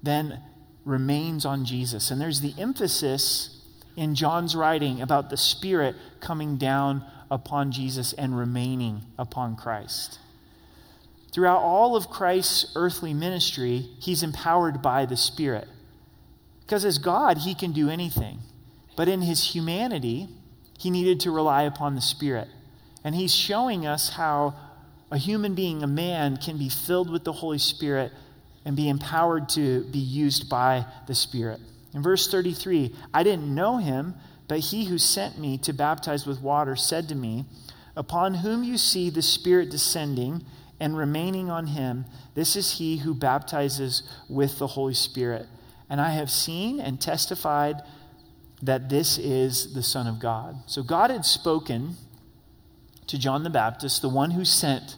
then 0.02 0.41
remains 0.86 1.46
on 1.46 1.65
Jesus. 1.65 2.12
And 2.12 2.19
there's 2.19 2.41
the 2.41 2.54
emphasis 2.58 3.62
in 3.96 4.15
John's 4.15 4.56
writing 4.56 5.02
about 5.02 5.30
the 5.30 5.38
Spirit 5.38 5.96
coming 6.19 6.58
down 6.58 7.06
upon 7.30 7.72
Jesus 7.72 8.13
and 8.13 8.38
remaining 8.38 9.02
upon 9.17 9.56
Christ. 9.56 10.19
Throughout 11.32 11.62
all 11.62 11.96
of 11.96 12.10
Christ's 12.10 12.72
earthly 12.76 13.13
ministry, 13.13 13.89
he's 14.00 14.22
empowered 14.22 14.82
by 14.82 15.06
the 15.06 15.17
Spirit. 15.17 15.67
Because 16.62 16.86
as 16.86 16.98
God, 16.98 17.39
he 17.39 17.56
can 17.56 17.72
do 17.72 17.89
anything. 17.89 18.39
But 18.96 19.08
in 19.08 19.22
his 19.22 19.56
humanity, 19.56 20.30
he 20.78 20.91
needed 20.91 21.19
to 21.22 21.32
rely 21.32 21.63
upon 21.63 21.96
the 21.96 22.02
Spirit. 22.02 22.50
And 23.04 23.15
he's 23.15 23.34
showing 23.34 23.86
us 23.86 24.10
how 24.10 24.56
a 25.12 25.17
human 25.17 25.56
being, 25.56 25.84
a 25.84 25.88
man, 25.88 26.38
can 26.38 26.58
be 26.58 26.69
filled 26.69 27.10
with 27.10 27.24
the 27.24 27.34
Holy 27.34 27.58
Spirit 27.58 28.12
and 28.65 28.76
be 28.76 28.89
empowered 28.89 29.49
to 29.49 29.84
be 29.86 29.99
used 29.99 30.49
by 30.49 30.86
the 31.08 31.15
Spirit. 31.15 31.60
In 31.93 32.02
verse 32.02 32.30
33, 32.30 32.93
I 33.13 33.23
didn't 33.23 33.54
know 33.54 33.78
him, 33.78 34.15
but 34.47 34.60
he 34.60 34.86
who 34.86 34.97
sent 34.97 35.38
me 35.38 35.58
to 35.60 35.73
baptize 35.73 36.26
with 36.26 36.41
water 36.41 36.76
said 36.76 37.08
to 37.10 37.15
me, 37.15 37.45
Upon 37.95 38.36
whom 38.36 38.63
you 38.63 38.78
see 38.78 39.10
the 39.10 39.21
Spirit 39.21 39.69
descending 39.69 40.43
and 40.80 40.97
remaining 40.97 41.49
on 41.49 41.67
him, 41.67 42.06
this 42.34 42.56
is 42.56 42.78
he 42.80 42.97
who 42.97 43.13
baptizes 43.13 44.04
with 44.28 44.58
the 44.58 44.67
Holy 44.67 44.95
Spirit. 44.95 45.45
And 45.89 46.02
I 46.02 46.12
have 46.12 46.32
seen 46.32 46.80
and 46.80 46.99
testified 46.99 47.84
that 48.63 48.89
this 48.89 49.17
is 49.17 49.73
the 49.73 49.84
Son 49.84 50.08
of 50.08 50.19
God. 50.19 50.56
So 50.65 50.82
God 50.82 51.12
had 51.12 51.26
spoken 51.26 51.95
to 53.08 53.19
John 53.19 53.43
the 53.43 53.49
Baptist, 53.49 54.02
the 54.02 54.10
one 54.10 54.32
who 54.32 54.45
sent 54.45 54.95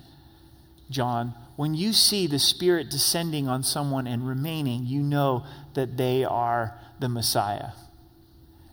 John. 0.89 1.33
When 1.55 1.73
you 1.73 1.93
see 1.93 2.27
the 2.27 2.39
Spirit 2.39 2.89
descending 2.89 3.47
on 3.47 3.63
someone 3.63 4.07
and 4.07 4.27
remaining, 4.27 4.85
you 4.85 5.01
know 5.01 5.45
that 5.73 5.97
they 5.97 6.23
are 6.23 6.79
the 6.99 7.09
Messiah. 7.09 7.69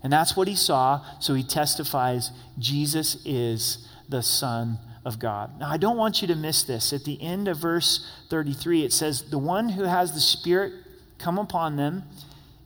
And 0.02 0.12
that's 0.12 0.36
what 0.36 0.48
he 0.48 0.56
saw, 0.56 1.04
so 1.20 1.34
he 1.34 1.44
testifies 1.44 2.32
Jesus 2.58 3.22
is 3.24 3.88
the 4.08 4.22
Son 4.22 4.78
of 5.04 5.18
God. 5.18 5.60
Now, 5.60 5.70
I 5.70 5.76
don't 5.76 5.96
want 5.96 6.22
you 6.22 6.28
to 6.28 6.34
miss 6.34 6.64
this. 6.64 6.92
At 6.92 7.04
the 7.04 7.20
end 7.22 7.48
of 7.48 7.58
verse 7.58 8.10
33, 8.30 8.84
it 8.84 8.92
says, 8.92 9.30
The 9.30 9.38
one 9.38 9.70
who 9.70 9.84
has 9.84 10.12
the 10.12 10.20
Spirit 10.20 10.72
come 11.18 11.38
upon 11.38 11.76
them 11.76 12.04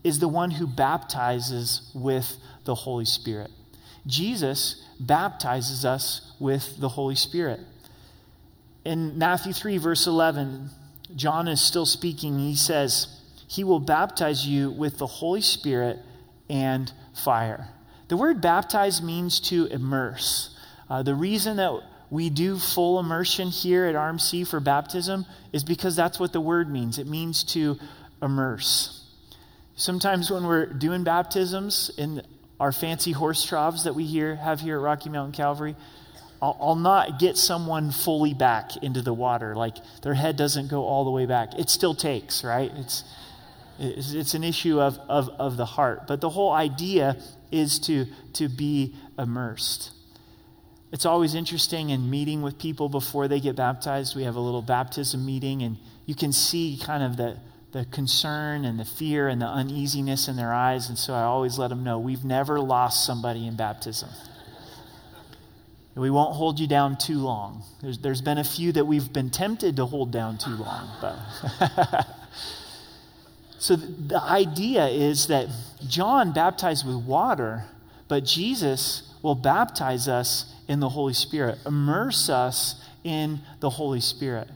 is 0.02 0.18
the 0.18 0.28
one 0.28 0.52
who 0.52 0.66
baptizes 0.66 1.90
with 1.94 2.36
the 2.64 2.74
Holy 2.74 3.04
Spirit. 3.04 3.50
Jesus 4.06 4.84
baptizes 5.00 5.84
us 5.84 6.32
with 6.38 6.78
the 6.78 6.90
Holy 6.90 7.16
Spirit. 7.16 7.60
In 8.86 9.18
Matthew 9.18 9.52
3, 9.52 9.78
verse 9.78 10.06
11, 10.06 10.70
John 11.16 11.48
is 11.48 11.60
still 11.60 11.86
speaking. 11.86 12.38
He 12.38 12.54
says, 12.54 13.08
He 13.48 13.64
will 13.64 13.80
baptize 13.80 14.46
you 14.46 14.70
with 14.70 14.98
the 14.98 15.08
Holy 15.08 15.40
Spirit 15.40 15.98
and 16.48 16.92
fire. 17.12 17.66
The 18.06 18.16
word 18.16 18.40
baptize 18.40 19.02
means 19.02 19.40
to 19.50 19.66
immerse. 19.66 20.56
Uh, 20.88 21.02
the 21.02 21.16
reason 21.16 21.56
that 21.56 21.82
we 22.10 22.30
do 22.30 22.60
full 22.60 23.00
immersion 23.00 23.48
here 23.48 23.86
at 23.86 23.96
RMC 23.96 24.46
for 24.46 24.60
baptism 24.60 25.26
is 25.52 25.64
because 25.64 25.96
that's 25.96 26.20
what 26.20 26.32
the 26.32 26.40
word 26.40 26.70
means. 26.70 27.00
It 27.00 27.08
means 27.08 27.42
to 27.54 27.80
immerse. 28.22 29.04
Sometimes 29.74 30.30
when 30.30 30.46
we're 30.46 30.66
doing 30.66 31.02
baptisms 31.02 31.90
in 31.98 32.22
our 32.60 32.70
fancy 32.70 33.10
horse 33.10 33.44
troughs 33.44 33.82
that 33.82 33.96
we 33.96 34.04
here 34.04 34.36
have 34.36 34.60
here 34.60 34.76
at 34.76 34.82
Rocky 34.82 35.10
Mountain 35.10 35.32
Calvary, 35.32 35.74
I'll, 36.40 36.56
I'll, 36.60 36.76
not 36.76 37.18
get 37.18 37.36
someone 37.36 37.90
fully 37.90 38.34
back 38.34 38.76
into 38.82 39.02
the 39.02 39.14
water. 39.14 39.54
Like 39.54 39.76
their 40.02 40.14
head 40.14 40.36
doesn't 40.36 40.68
go 40.68 40.84
all 40.84 41.04
the 41.04 41.10
way 41.10 41.26
back. 41.26 41.58
It 41.58 41.70
still 41.70 41.94
takes, 41.94 42.44
right? 42.44 42.70
It's, 42.76 43.04
it's, 43.78 44.12
it's 44.12 44.34
an 44.34 44.44
issue 44.44 44.80
of, 44.80 44.98
of, 45.08 45.28
of 45.38 45.56
the 45.56 45.66
heart. 45.66 46.06
But 46.06 46.20
the 46.20 46.30
whole 46.30 46.52
idea 46.52 47.16
is 47.50 47.78
to, 47.80 48.06
to 48.34 48.48
be 48.48 48.94
immersed. 49.18 49.92
It's 50.92 51.04
always 51.04 51.34
interesting 51.34 51.90
in 51.90 52.08
meeting 52.08 52.42
with 52.42 52.58
people 52.58 52.88
before 52.88 53.28
they 53.28 53.40
get 53.40 53.56
baptized. 53.56 54.14
We 54.14 54.22
have 54.22 54.36
a 54.36 54.40
little 54.40 54.62
baptism 54.62 55.26
meeting, 55.26 55.62
and 55.62 55.78
you 56.06 56.14
can 56.14 56.32
see 56.32 56.80
kind 56.82 57.02
of 57.02 57.16
the, 57.16 57.38
the 57.72 57.84
concern 57.86 58.64
and 58.64 58.78
the 58.78 58.84
fear 58.84 59.28
and 59.28 59.42
the 59.42 59.46
uneasiness 59.46 60.28
in 60.28 60.36
their 60.36 60.52
eyes. 60.52 60.88
And 60.88 60.96
so 60.96 61.12
I 61.12 61.22
always 61.22 61.58
let 61.58 61.68
them 61.68 61.82
know 61.82 61.98
we've 61.98 62.24
never 62.24 62.60
lost 62.60 63.04
somebody 63.04 63.46
in 63.46 63.56
baptism. 63.56 64.08
We 65.96 66.10
won't 66.10 66.34
hold 66.34 66.60
you 66.60 66.66
down 66.66 66.98
too 66.98 67.18
long. 67.18 67.62
There's, 67.80 67.98
there's 67.98 68.20
been 68.20 68.36
a 68.36 68.44
few 68.44 68.70
that 68.72 68.84
we've 68.84 69.10
been 69.10 69.30
tempted 69.30 69.76
to 69.76 69.86
hold 69.86 70.10
down 70.12 70.36
too 70.36 70.50
long. 70.50 70.90
But 71.00 71.16
so 73.58 73.76
the, 73.76 73.86
the 73.86 74.22
idea 74.22 74.88
is 74.88 75.28
that 75.28 75.48
John 75.88 76.32
baptized 76.32 76.86
with 76.86 76.96
water, 76.96 77.64
but 78.08 78.26
Jesus 78.26 79.14
will 79.22 79.34
baptize 79.34 80.06
us 80.06 80.54
in 80.68 80.80
the 80.80 80.90
Holy 80.90 81.14
Spirit, 81.14 81.58
immerse 81.64 82.28
us 82.28 82.84
in 83.02 83.40
the 83.60 83.70
Holy 83.70 84.00
Spirit. 84.00 84.48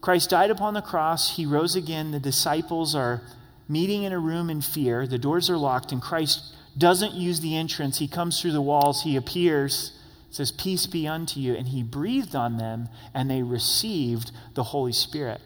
Christ 0.00 0.30
died 0.30 0.50
upon 0.50 0.74
the 0.74 0.82
cross. 0.82 1.36
He 1.36 1.46
rose 1.46 1.76
again. 1.76 2.10
The 2.10 2.20
disciples 2.20 2.94
are 2.94 3.22
meeting 3.68 4.02
in 4.02 4.12
a 4.12 4.18
room 4.18 4.50
in 4.50 4.60
fear. 4.60 5.06
The 5.06 5.16
doors 5.16 5.48
are 5.48 5.56
locked, 5.56 5.92
and 5.92 6.02
Christ 6.02 6.54
doesn't 6.76 7.14
use 7.14 7.40
the 7.40 7.56
entrance. 7.56 7.98
He 7.98 8.08
comes 8.08 8.40
through 8.40 8.52
the 8.52 8.60
walls. 8.60 9.04
He 9.04 9.16
appears, 9.16 9.92
says, 10.34 10.50
Peace 10.50 10.86
be 10.86 11.06
unto 11.06 11.40
you. 11.40 11.54
And 11.54 11.68
he 11.68 11.82
breathed 11.82 12.34
on 12.34 12.56
them, 12.56 12.88
and 13.12 13.30
they 13.30 13.42
received 13.42 14.30
the 14.54 14.64
Holy 14.64 14.92
Spirit. 14.92 15.40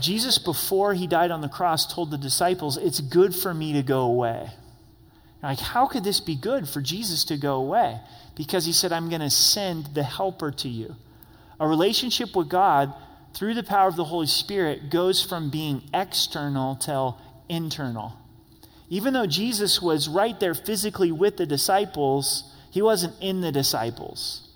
Jesus, 0.00 0.38
before 0.38 0.94
he 0.94 1.06
died 1.06 1.30
on 1.30 1.40
the 1.40 1.48
cross, 1.48 1.92
told 1.92 2.10
the 2.10 2.18
disciples, 2.18 2.76
It's 2.76 3.00
good 3.00 3.34
for 3.34 3.54
me 3.54 3.72
to 3.72 3.82
go 3.82 4.00
away. 4.00 4.50
Like, 5.42 5.60
how 5.60 5.86
could 5.86 6.04
this 6.04 6.20
be 6.20 6.34
good 6.34 6.68
for 6.68 6.80
Jesus 6.80 7.24
to 7.24 7.36
go 7.36 7.56
away? 7.56 8.00
Because 8.34 8.66
he 8.66 8.72
said, 8.72 8.92
I'm 8.92 9.08
going 9.08 9.20
to 9.20 9.30
send 9.30 9.94
the 9.94 10.02
helper 10.02 10.50
to 10.50 10.68
you. 10.68 10.96
A 11.60 11.66
relationship 11.66 12.34
with 12.34 12.48
God 12.48 12.92
through 13.34 13.54
the 13.54 13.62
power 13.62 13.88
of 13.88 13.96
the 13.96 14.04
Holy 14.04 14.26
Spirit 14.26 14.90
goes 14.90 15.22
from 15.22 15.50
being 15.50 15.82
external 15.94 16.76
to 16.76 17.14
internal. 17.48 18.14
Even 18.90 19.12
though 19.12 19.26
Jesus 19.26 19.82
was 19.82 20.08
right 20.08 20.38
there 20.40 20.54
physically 20.54 21.12
with 21.12 21.36
the 21.36 21.46
disciples, 21.46 22.52
he 22.70 22.82
wasn't 22.82 23.14
in 23.20 23.40
the 23.40 23.52
disciples. 23.52 24.48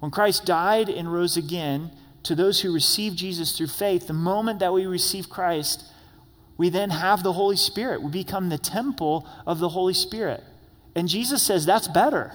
When 0.00 0.10
Christ 0.10 0.44
died 0.44 0.88
and 0.88 1.12
rose 1.12 1.36
again, 1.36 1.90
to 2.24 2.34
those 2.34 2.60
who 2.60 2.72
receive 2.72 3.14
Jesus 3.14 3.56
through 3.56 3.68
faith, 3.68 4.06
the 4.06 4.12
moment 4.12 4.58
that 4.58 4.72
we 4.72 4.86
receive 4.86 5.28
Christ, 5.28 5.84
we 6.56 6.70
then 6.70 6.90
have 6.90 7.22
the 7.22 7.34
Holy 7.34 7.56
Spirit. 7.56 8.02
We 8.02 8.10
become 8.10 8.48
the 8.48 8.58
temple 8.58 9.28
of 9.46 9.58
the 9.58 9.68
Holy 9.68 9.94
Spirit. 9.94 10.42
And 10.94 11.08
Jesus 11.08 11.42
says 11.42 11.66
that's 11.66 11.88
better. 11.88 12.32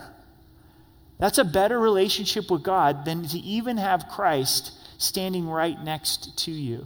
That's 1.18 1.38
a 1.38 1.44
better 1.44 1.80
relationship 1.80 2.50
with 2.50 2.64
God 2.64 3.04
than 3.04 3.28
to 3.28 3.40
even 3.40 3.78
have 3.78 4.08
Christ 4.08 4.74
standing 4.98 5.48
right 5.48 5.82
next 5.84 6.38
to 6.46 6.52
you. 6.52 6.86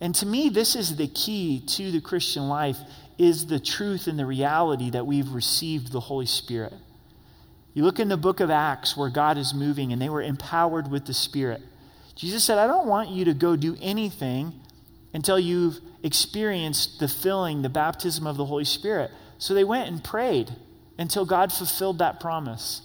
And 0.00 0.14
to 0.16 0.26
me, 0.26 0.48
this 0.48 0.74
is 0.74 0.96
the 0.96 1.08
key 1.08 1.62
to 1.66 1.90
the 1.90 2.00
Christian 2.00 2.48
life 2.48 2.78
is 3.18 3.46
the 3.46 3.60
truth 3.60 4.06
and 4.06 4.18
the 4.18 4.26
reality 4.26 4.90
that 4.90 5.06
we've 5.06 5.30
received 5.30 5.92
the 5.92 6.00
Holy 6.00 6.26
Spirit. 6.26 6.74
You 7.76 7.84
look 7.84 8.00
in 8.00 8.08
the 8.08 8.16
book 8.16 8.40
of 8.40 8.48
Acts 8.48 8.96
where 8.96 9.10
God 9.10 9.36
is 9.36 9.52
moving 9.52 9.92
and 9.92 10.00
they 10.00 10.08
were 10.08 10.22
empowered 10.22 10.90
with 10.90 11.04
the 11.04 11.12
Spirit. 11.12 11.60
Jesus 12.14 12.42
said, 12.42 12.56
I 12.56 12.66
don't 12.66 12.86
want 12.86 13.10
you 13.10 13.26
to 13.26 13.34
go 13.34 13.54
do 13.54 13.76
anything 13.82 14.54
until 15.12 15.38
you've 15.38 15.80
experienced 16.02 17.00
the 17.00 17.06
filling, 17.06 17.60
the 17.60 17.68
baptism 17.68 18.26
of 18.26 18.38
the 18.38 18.46
Holy 18.46 18.64
Spirit. 18.64 19.10
So 19.36 19.52
they 19.52 19.62
went 19.62 19.90
and 19.90 20.02
prayed 20.02 20.56
until 20.96 21.26
God 21.26 21.52
fulfilled 21.52 21.98
that 21.98 22.18
promise. 22.18 22.80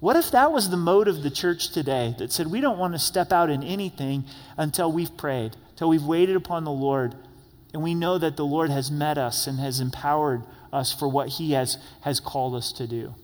What 0.00 0.16
if 0.16 0.32
that 0.32 0.50
was 0.50 0.70
the 0.70 0.76
mode 0.76 1.06
of 1.06 1.22
the 1.22 1.30
church 1.30 1.70
today 1.70 2.16
that 2.18 2.32
said, 2.32 2.48
we 2.48 2.60
don't 2.60 2.80
want 2.80 2.94
to 2.94 2.98
step 2.98 3.30
out 3.30 3.48
in 3.48 3.62
anything 3.62 4.24
until 4.56 4.90
we've 4.90 5.16
prayed, 5.16 5.56
until 5.70 5.88
we've 5.88 6.02
waited 6.02 6.34
upon 6.34 6.64
the 6.64 6.72
Lord 6.72 7.14
And 7.72 7.82
we 7.82 7.94
know 7.94 8.18
that 8.18 8.36
the 8.36 8.44
Lord 8.44 8.70
has 8.70 8.90
met 8.90 9.18
us 9.18 9.46
and 9.46 9.58
has 9.58 9.80
empowered 9.80 10.42
us 10.72 10.92
for 10.92 11.08
what 11.08 11.28
He 11.28 11.52
has, 11.52 11.78
has 12.02 12.20
called 12.20 12.54
us 12.54 12.72
to 12.72 12.86
do. 12.86 13.14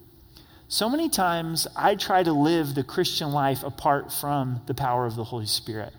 So 0.71 0.91
many 0.91 1.09
times 1.09 1.67
I 1.75 1.95
try 1.95 2.23
to 2.23 2.33
live 2.33 2.75
the 2.75 2.85
Christian 2.85 3.33
life 3.33 3.63
apart 3.63 4.13
from 4.13 4.61
the 4.67 4.75
power 4.75 5.07
of 5.07 5.17
the 5.17 5.25
Holy 5.25 5.47
Spirit. 5.47 5.95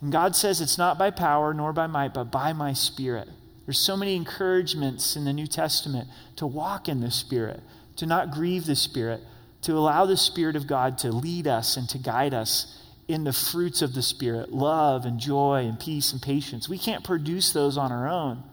And 0.00 0.10
God 0.10 0.34
says 0.34 0.62
it's 0.62 0.78
not 0.78 0.98
by 0.98 1.10
power 1.10 1.52
nor 1.52 1.74
by 1.74 1.86
might, 1.86 2.14
but 2.14 2.32
by 2.32 2.54
my 2.54 2.72
Spirit. 2.72 3.28
There's 3.66 3.78
so 3.78 3.98
many 3.98 4.16
encouragements 4.16 5.16
in 5.16 5.26
the 5.26 5.34
New 5.34 5.46
Testament 5.46 6.08
to 6.36 6.46
walk 6.46 6.88
in 6.88 7.02
the 7.02 7.10
Spirit, 7.10 7.60
to 7.96 8.06
not 8.06 8.30
grieve 8.30 8.64
the 8.64 8.74
Spirit, 8.74 9.20
to 9.62 9.74
allow 9.74 10.06
the 10.06 10.16
Spirit 10.16 10.56
of 10.56 10.66
God 10.66 10.96
to 10.98 11.12
lead 11.12 11.46
us 11.46 11.76
and 11.76 11.86
to 11.90 11.98
guide 11.98 12.32
us 12.32 12.82
in 13.06 13.24
the 13.24 13.34
fruits 13.34 13.82
of 13.82 13.92
the 13.92 14.00
Spirit 14.00 14.50
love 14.50 15.04
and 15.04 15.20
joy 15.20 15.66
and 15.66 15.78
peace 15.78 16.10
and 16.10 16.22
patience. 16.22 16.70
We 16.70 16.78
can't 16.78 17.04
produce 17.04 17.52
those 17.52 17.76
on 17.76 17.92
our 17.92 18.08
own. 18.08 18.44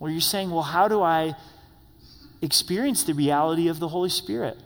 Where 0.00 0.10
you're 0.10 0.20
saying, 0.20 0.50
well, 0.50 0.62
how 0.62 0.88
do 0.88 1.02
I 1.02 1.36
experience 2.40 3.04
the 3.04 3.14
reality 3.14 3.68
of 3.68 3.78
the 3.78 3.86
Holy 3.86 4.10
Spirit? 4.10 4.58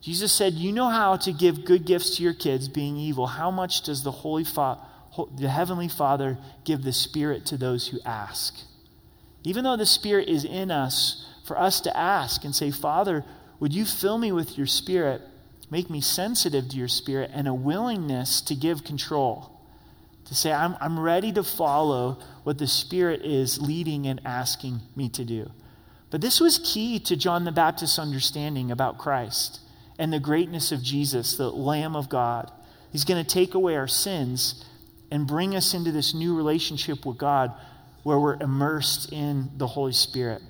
Jesus 0.00 0.32
said, 0.32 0.54
You 0.54 0.72
know 0.72 0.88
how 0.88 1.16
to 1.16 1.32
give 1.32 1.64
good 1.64 1.84
gifts 1.84 2.16
to 2.16 2.22
your 2.22 2.34
kids, 2.34 2.68
being 2.68 2.96
evil. 2.96 3.26
How 3.26 3.50
much 3.50 3.82
does 3.82 4.02
the 4.02 4.10
Holy 4.10 4.44
Fa- 4.44 4.78
the 5.36 5.48
Heavenly 5.48 5.88
Father 5.88 6.38
give 6.64 6.82
the 6.82 6.92
Spirit 6.92 7.46
to 7.46 7.56
those 7.56 7.88
who 7.88 7.98
ask? 8.04 8.54
Even 9.42 9.64
though 9.64 9.76
the 9.76 9.86
Spirit 9.86 10.28
is 10.28 10.44
in 10.44 10.70
us, 10.70 11.26
for 11.46 11.58
us 11.58 11.80
to 11.80 11.96
ask 11.96 12.44
and 12.44 12.54
say, 12.54 12.70
Father, 12.70 13.24
would 13.60 13.72
you 13.72 13.84
fill 13.84 14.18
me 14.18 14.32
with 14.32 14.58
your 14.58 14.66
Spirit? 14.66 15.22
Make 15.70 15.88
me 15.88 16.00
sensitive 16.00 16.68
to 16.68 16.76
your 16.76 16.88
Spirit 16.88 17.30
and 17.32 17.48
a 17.48 17.54
willingness 17.54 18.40
to 18.42 18.54
give 18.54 18.84
control. 18.84 19.52
To 20.26 20.34
say, 20.34 20.52
I'm, 20.52 20.76
I'm 20.80 20.98
ready 20.98 21.32
to 21.32 21.44
follow 21.44 22.18
what 22.42 22.58
the 22.58 22.66
Spirit 22.66 23.22
is 23.24 23.60
leading 23.60 24.06
and 24.06 24.20
asking 24.24 24.80
me 24.96 25.08
to 25.10 25.24
do. 25.24 25.50
But 26.10 26.20
this 26.20 26.40
was 26.40 26.58
key 26.58 26.98
to 27.00 27.16
John 27.16 27.44
the 27.44 27.52
Baptist's 27.52 27.98
understanding 27.98 28.70
about 28.70 28.98
Christ 28.98 29.60
and 29.98 30.12
the 30.12 30.20
greatness 30.20 30.72
of 30.72 30.82
Jesus, 30.82 31.36
the 31.36 31.50
Lamb 31.50 31.96
of 31.96 32.08
God. 32.08 32.50
He's 32.92 33.04
going 33.04 33.22
to 33.22 33.28
take 33.28 33.54
away 33.54 33.76
our 33.76 33.88
sins 33.88 34.64
and 35.10 35.26
bring 35.26 35.54
us 35.54 35.74
into 35.74 35.92
this 35.92 36.14
new 36.14 36.36
relationship 36.36 37.06
with 37.06 37.18
God 37.18 37.52
where 38.02 38.18
we're 38.18 38.40
immersed 38.40 39.12
in 39.12 39.50
the 39.56 39.66
Holy 39.66 39.92
Spirit. 39.92 40.42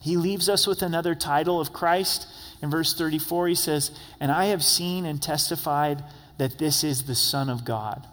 He 0.00 0.16
leaves 0.16 0.48
us 0.48 0.66
with 0.66 0.82
another 0.82 1.14
title 1.14 1.60
of 1.60 1.72
Christ. 1.72 2.26
In 2.62 2.70
verse 2.70 2.94
34, 2.94 3.48
he 3.48 3.54
says, 3.54 3.90
And 4.20 4.30
I 4.30 4.46
have 4.46 4.62
seen 4.62 5.04
and 5.04 5.20
testified 5.20 6.04
that 6.38 6.58
this 6.58 6.84
is 6.84 7.04
the 7.04 7.14
Son 7.14 7.48
of 7.48 7.64
God. 7.64 8.06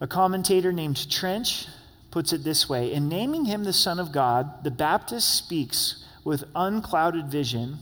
A 0.00 0.06
commentator 0.06 0.72
named 0.72 1.10
Trench 1.10 1.66
puts 2.10 2.32
it 2.32 2.44
this 2.44 2.68
way 2.68 2.92
In 2.92 3.08
naming 3.08 3.44
him 3.44 3.64
the 3.64 3.72
Son 3.72 3.98
of 3.98 4.12
God, 4.12 4.64
the 4.64 4.70
Baptist 4.70 5.34
speaks 5.34 6.04
with 6.24 6.44
unclouded 6.54 7.26
vision. 7.26 7.78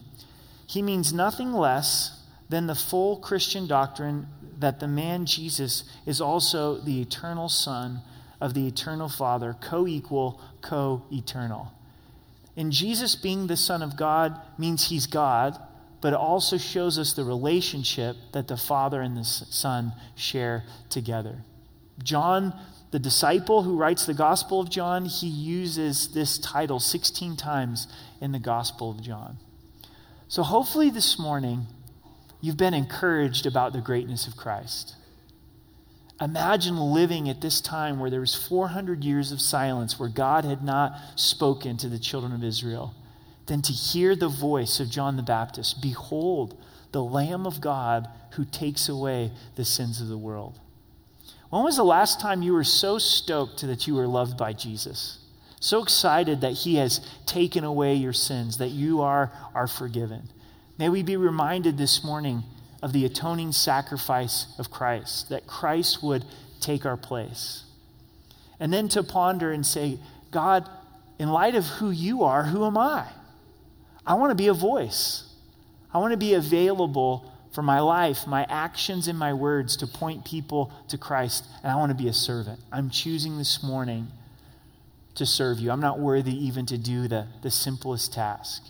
He 0.66 0.82
means 0.82 1.12
nothing 1.12 1.52
less 1.52 2.22
than 2.48 2.66
the 2.66 2.74
full 2.74 3.16
Christian 3.16 3.66
doctrine 3.66 4.26
that 4.58 4.80
the 4.80 4.88
man 4.88 5.26
Jesus 5.26 5.84
is 6.06 6.20
also 6.20 6.78
the 6.78 7.00
eternal 7.00 7.48
Son 7.48 8.00
of 8.40 8.54
the 8.54 8.66
eternal 8.66 9.08
Father, 9.08 9.56
co 9.60 9.86
equal, 9.86 10.40
co 10.62 11.02
eternal. 11.10 11.72
And 12.56 12.72
Jesus 12.72 13.14
being 13.14 13.46
the 13.46 13.56
Son 13.56 13.82
of 13.82 13.96
God 13.96 14.40
means 14.58 14.88
he's 14.88 15.06
God, 15.06 15.58
but 16.00 16.12
it 16.12 16.18
also 16.18 16.56
shows 16.56 16.98
us 16.98 17.12
the 17.12 17.24
relationship 17.24 18.16
that 18.32 18.48
the 18.48 18.56
Father 18.56 19.00
and 19.00 19.16
the 19.16 19.24
Son 19.24 19.92
share 20.14 20.64
together. 20.88 21.36
John, 22.02 22.58
the 22.90 22.98
disciple 22.98 23.62
who 23.62 23.76
writes 23.76 24.06
the 24.06 24.14
Gospel 24.14 24.60
of 24.60 24.70
John, 24.70 25.04
he 25.06 25.26
uses 25.26 26.08
this 26.08 26.38
title 26.38 26.80
16 26.80 27.36
times 27.36 27.88
in 28.20 28.32
the 28.32 28.38
Gospel 28.38 28.90
of 28.90 29.02
John. 29.02 29.38
So 30.28 30.42
hopefully 30.42 30.90
this 30.90 31.18
morning, 31.18 31.66
you've 32.40 32.56
been 32.56 32.74
encouraged 32.74 33.46
about 33.46 33.72
the 33.72 33.80
greatness 33.80 34.26
of 34.26 34.36
Christ. 34.36 34.96
Imagine 36.20 36.78
living 36.78 37.28
at 37.28 37.40
this 37.40 37.60
time 37.60 38.00
where 38.00 38.10
there 38.10 38.20
was 38.20 38.34
400 38.34 39.04
years 39.04 39.30
of 39.30 39.40
silence, 39.40 40.00
where 40.00 40.08
God 40.08 40.44
had 40.44 40.64
not 40.64 40.98
spoken 41.14 41.76
to 41.76 41.88
the 41.88 41.98
children 41.98 42.32
of 42.32 42.42
Israel. 42.42 42.94
Then 43.46 43.62
to 43.62 43.72
hear 43.72 44.16
the 44.16 44.28
voice 44.28 44.80
of 44.80 44.90
John 44.90 45.16
the 45.16 45.22
Baptist 45.22 45.80
Behold, 45.80 46.60
the 46.90 47.04
Lamb 47.04 47.46
of 47.46 47.60
God 47.60 48.08
who 48.32 48.44
takes 48.44 48.88
away 48.88 49.30
the 49.54 49.64
sins 49.64 50.00
of 50.00 50.08
the 50.08 50.18
world. 50.18 50.58
When 51.50 51.62
was 51.62 51.76
the 51.76 51.84
last 51.84 52.18
time 52.18 52.42
you 52.42 52.54
were 52.54 52.64
so 52.64 52.98
stoked 52.98 53.60
that 53.60 53.86
you 53.86 53.94
were 53.94 54.08
loved 54.08 54.36
by 54.36 54.52
Jesus? 54.54 55.18
So 55.60 55.82
excited 55.82 56.42
that 56.42 56.52
he 56.52 56.76
has 56.76 57.00
taken 57.24 57.64
away 57.64 57.94
your 57.94 58.12
sins, 58.12 58.58
that 58.58 58.68
you 58.68 59.00
are, 59.00 59.32
are 59.54 59.66
forgiven. 59.66 60.28
May 60.78 60.88
we 60.88 61.02
be 61.02 61.16
reminded 61.16 61.78
this 61.78 62.04
morning 62.04 62.42
of 62.82 62.92
the 62.92 63.04
atoning 63.04 63.52
sacrifice 63.52 64.46
of 64.58 64.70
Christ, 64.70 65.30
that 65.30 65.46
Christ 65.46 66.02
would 66.02 66.24
take 66.60 66.84
our 66.84 66.96
place. 66.96 67.64
And 68.60 68.72
then 68.72 68.88
to 68.90 69.02
ponder 69.02 69.50
and 69.52 69.64
say, 69.64 69.98
God, 70.30 70.68
in 71.18 71.30
light 71.30 71.54
of 71.54 71.64
who 71.64 71.90
you 71.90 72.24
are, 72.24 72.44
who 72.44 72.64
am 72.64 72.76
I? 72.76 73.06
I 74.06 74.14
want 74.14 74.30
to 74.30 74.36
be 74.36 74.48
a 74.48 74.54
voice. 74.54 75.24
I 75.92 75.98
want 75.98 76.12
to 76.12 76.18
be 76.18 76.34
available 76.34 77.32
for 77.52 77.62
my 77.62 77.80
life, 77.80 78.26
my 78.26 78.44
actions, 78.50 79.08
and 79.08 79.18
my 79.18 79.32
words 79.32 79.78
to 79.78 79.86
point 79.86 80.26
people 80.26 80.70
to 80.88 80.98
Christ. 80.98 81.44
And 81.62 81.72
I 81.72 81.76
want 81.76 81.90
to 81.90 81.96
be 81.96 82.08
a 82.08 82.12
servant. 82.12 82.60
I'm 82.70 82.90
choosing 82.90 83.38
this 83.38 83.62
morning 83.62 84.08
to 85.16 85.26
serve 85.26 85.58
you. 85.58 85.70
I'm 85.70 85.80
not 85.80 85.98
worthy 85.98 86.32
even 86.46 86.66
to 86.66 86.78
do 86.78 87.08
the, 87.08 87.26
the 87.42 87.50
simplest 87.50 88.12
task 88.12 88.62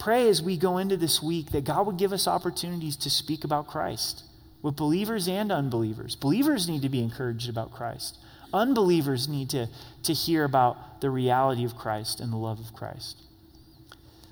pray 0.00 0.28
as 0.28 0.42
we 0.42 0.56
go 0.56 0.78
into 0.78 0.96
this 0.96 1.22
week 1.22 1.52
that 1.52 1.64
God 1.64 1.86
would 1.86 1.98
give 1.98 2.12
us 2.12 2.26
opportunities 2.26 2.96
to 2.96 3.10
speak 3.10 3.44
about 3.44 3.68
Christ 3.68 4.24
with 4.62 4.74
believers 4.74 5.28
and 5.28 5.52
unbelievers. 5.52 6.16
Believers 6.16 6.68
need 6.68 6.82
to 6.82 6.88
be 6.88 7.02
encouraged 7.02 7.48
about 7.48 7.70
Christ, 7.70 8.18
unbelievers 8.52 9.28
need 9.28 9.50
to, 9.50 9.68
to 10.02 10.12
hear 10.12 10.44
about 10.44 11.00
the 11.00 11.10
reality 11.10 11.64
of 11.64 11.76
Christ 11.76 12.18
and 12.18 12.32
the 12.32 12.38
love 12.38 12.58
of 12.58 12.74
Christ. 12.74 13.22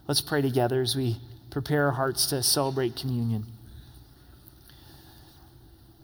Let's 0.08 0.22
pray 0.22 0.42
together 0.42 0.80
as 0.80 0.96
we 0.96 1.18
prepare 1.50 1.86
our 1.86 1.92
hearts 1.92 2.26
to 2.26 2.42
celebrate 2.42 2.96
communion. 2.96 3.44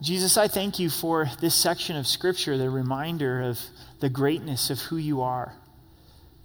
Jesus, 0.05 0.37
I 0.37 0.49
thank 0.49 0.79
you 0.79 0.91
for 0.91 1.31
this 1.41 1.55
section 1.55 1.97
of 1.97 2.07
Scripture, 2.07 2.59
the 2.59 2.69
reminder 2.69 3.41
of 3.41 3.59
the 4.01 4.11
greatness 4.11 4.69
of 4.69 4.79
who 4.79 4.99
you 4.99 5.23
are. 5.23 5.55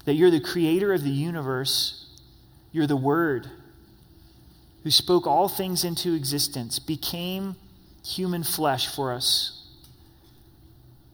That 0.06 0.14
you're 0.14 0.32
the 0.32 0.40
creator 0.40 0.94
of 0.94 1.04
the 1.04 1.10
universe, 1.10 2.10
you're 2.72 2.88
the 2.88 2.96
Word 2.96 3.52
who 4.84 4.92
spoke 4.92 5.28
all 5.28 5.50
things 5.50 5.84
into 5.84 6.14
existence, 6.14 6.80
became 6.80 7.58
human 8.06 8.44
flesh 8.44 8.88
for 8.88 9.12
us. 9.12 9.68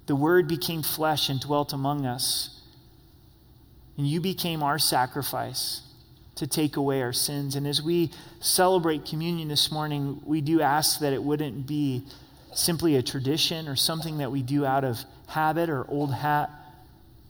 The 0.06 0.16
Word 0.16 0.48
became 0.48 0.84
flesh 0.84 1.30
and 1.30 1.40
dwelt 1.40 1.74
among 1.74 2.06
us. 2.06 2.62
And 3.98 4.06
you 4.06 4.22
became 4.22 4.62
our 4.62 4.78
sacrifice 4.78 5.82
to 6.36 6.46
take 6.46 6.78
away 6.78 7.02
our 7.02 7.14
sins. 7.14 7.56
And 7.56 7.66
as 7.66 7.82
we 7.82 8.12
celebrate 8.40 9.04
communion 9.04 9.48
this 9.48 9.72
morning, 9.72 10.22
we 10.26 10.42
do 10.42 10.62
ask 10.62 11.00
that 11.00 11.12
it 11.12 11.24
wouldn't 11.24 11.66
be 11.66 12.06
simply 12.56 12.96
a 12.96 13.04
tradition 13.04 13.68
or 13.68 13.76
something 13.76 14.18
that 14.20 14.32
we 14.32 14.42
do 14.42 14.66
out 14.66 14.84
of 14.84 15.00
habit 15.28 15.70
or 15.70 15.86
old 15.90 16.14
hat, 16.14 16.50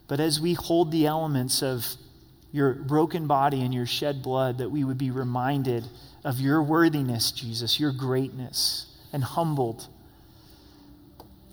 but 0.08 0.20
as 0.20 0.40
we 0.40 0.54
hold 0.54 0.92
the 0.92 1.08
elements 1.08 1.64
of 1.64 1.86
your 2.52 2.74
broken 2.74 3.28
body 3.28 3.62
and 3.62 3.74
your 3.74 3.86
shed 3.86 4.22
blood, 4.22 4.60
that 4.60 4.70
we 4.70 4.84
would 4.84 4.98
be 4.98 5.12
reminded 5.12 5.84
of 6.24 6.40
your 6.40 6.64
worthiness, 6.64 7.32
Jesus, 7.32 7.80
your 7.80 7.92
greatness, 7.92 8.86
and 9.12 9.24
humbled. 9.24 9.88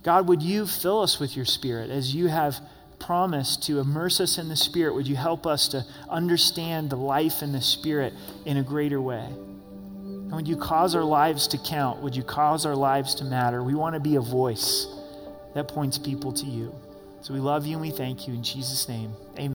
God, 0.02 0.28
would 0.28 0.42
you 0.42 0.66
fill 0.66 1.00
us 1.00 1.18
with 1.18 1.36
your 1.36 1.44
Spirit 1.44 1.90
as 1.90 2.14
you 2.14 2.28
have 2.28 2.60
promised 2.98 3.64
to 3.64 3.80
immerse 3.80 4.20
us 4.20 4.38
in 4.38 4.48
the 4.48 4.56
Spirit? 4.56 4.94
Would 4.94 5.08
you 5.08 5.16
help 5.16 5.46
us 5.46 5.68
to 5.68 5.84
understand 6.08 6.90
the 6.90 6.96
life 6.96 7.42
in 7.42 7.52
the 7.52 7.60
Spirit 7.60 8.12
in 8.44 8.56
a 8.56 8.62
greater 8.62 9.00
way? 9.00 9.28
And 10.32 10.38
would 10.38 10.48
you 10.48 10.56
cause 10.56 10.94
our 10.94 11.04
lives 11.04 11.46
to 11.48 11.58
count? 11.58 12.00
Would 12.00 12.16
you 12.16 12.22
cause 12.22 12.64
our 12.64 12.74
lives 12.74 13.14
to 13.16 13.24
matter? 13.24 13.62
We 13.62 13.74
want 13.74 13.96
to 13.96 14.00
be 14.00 14.16
a 14.16 14.20
voice 14.22 14.86
that 15.52 15.68
points 15.68 15.98
people 15.98 16.32
to 16.32 16.46
you. 16.46 16.74
So 17.20 17.34
we 17.34 17.40
love 17.40 17.66
you 17.66 17.74
and 17.74 17.82
we 17.82 17.90
thank 17.90 18.26
you 18.26 18.32
in 18.32 18.42
Jesus' 18.42 18.88
name. 18.88 19.12
Amen. 19.34 19.50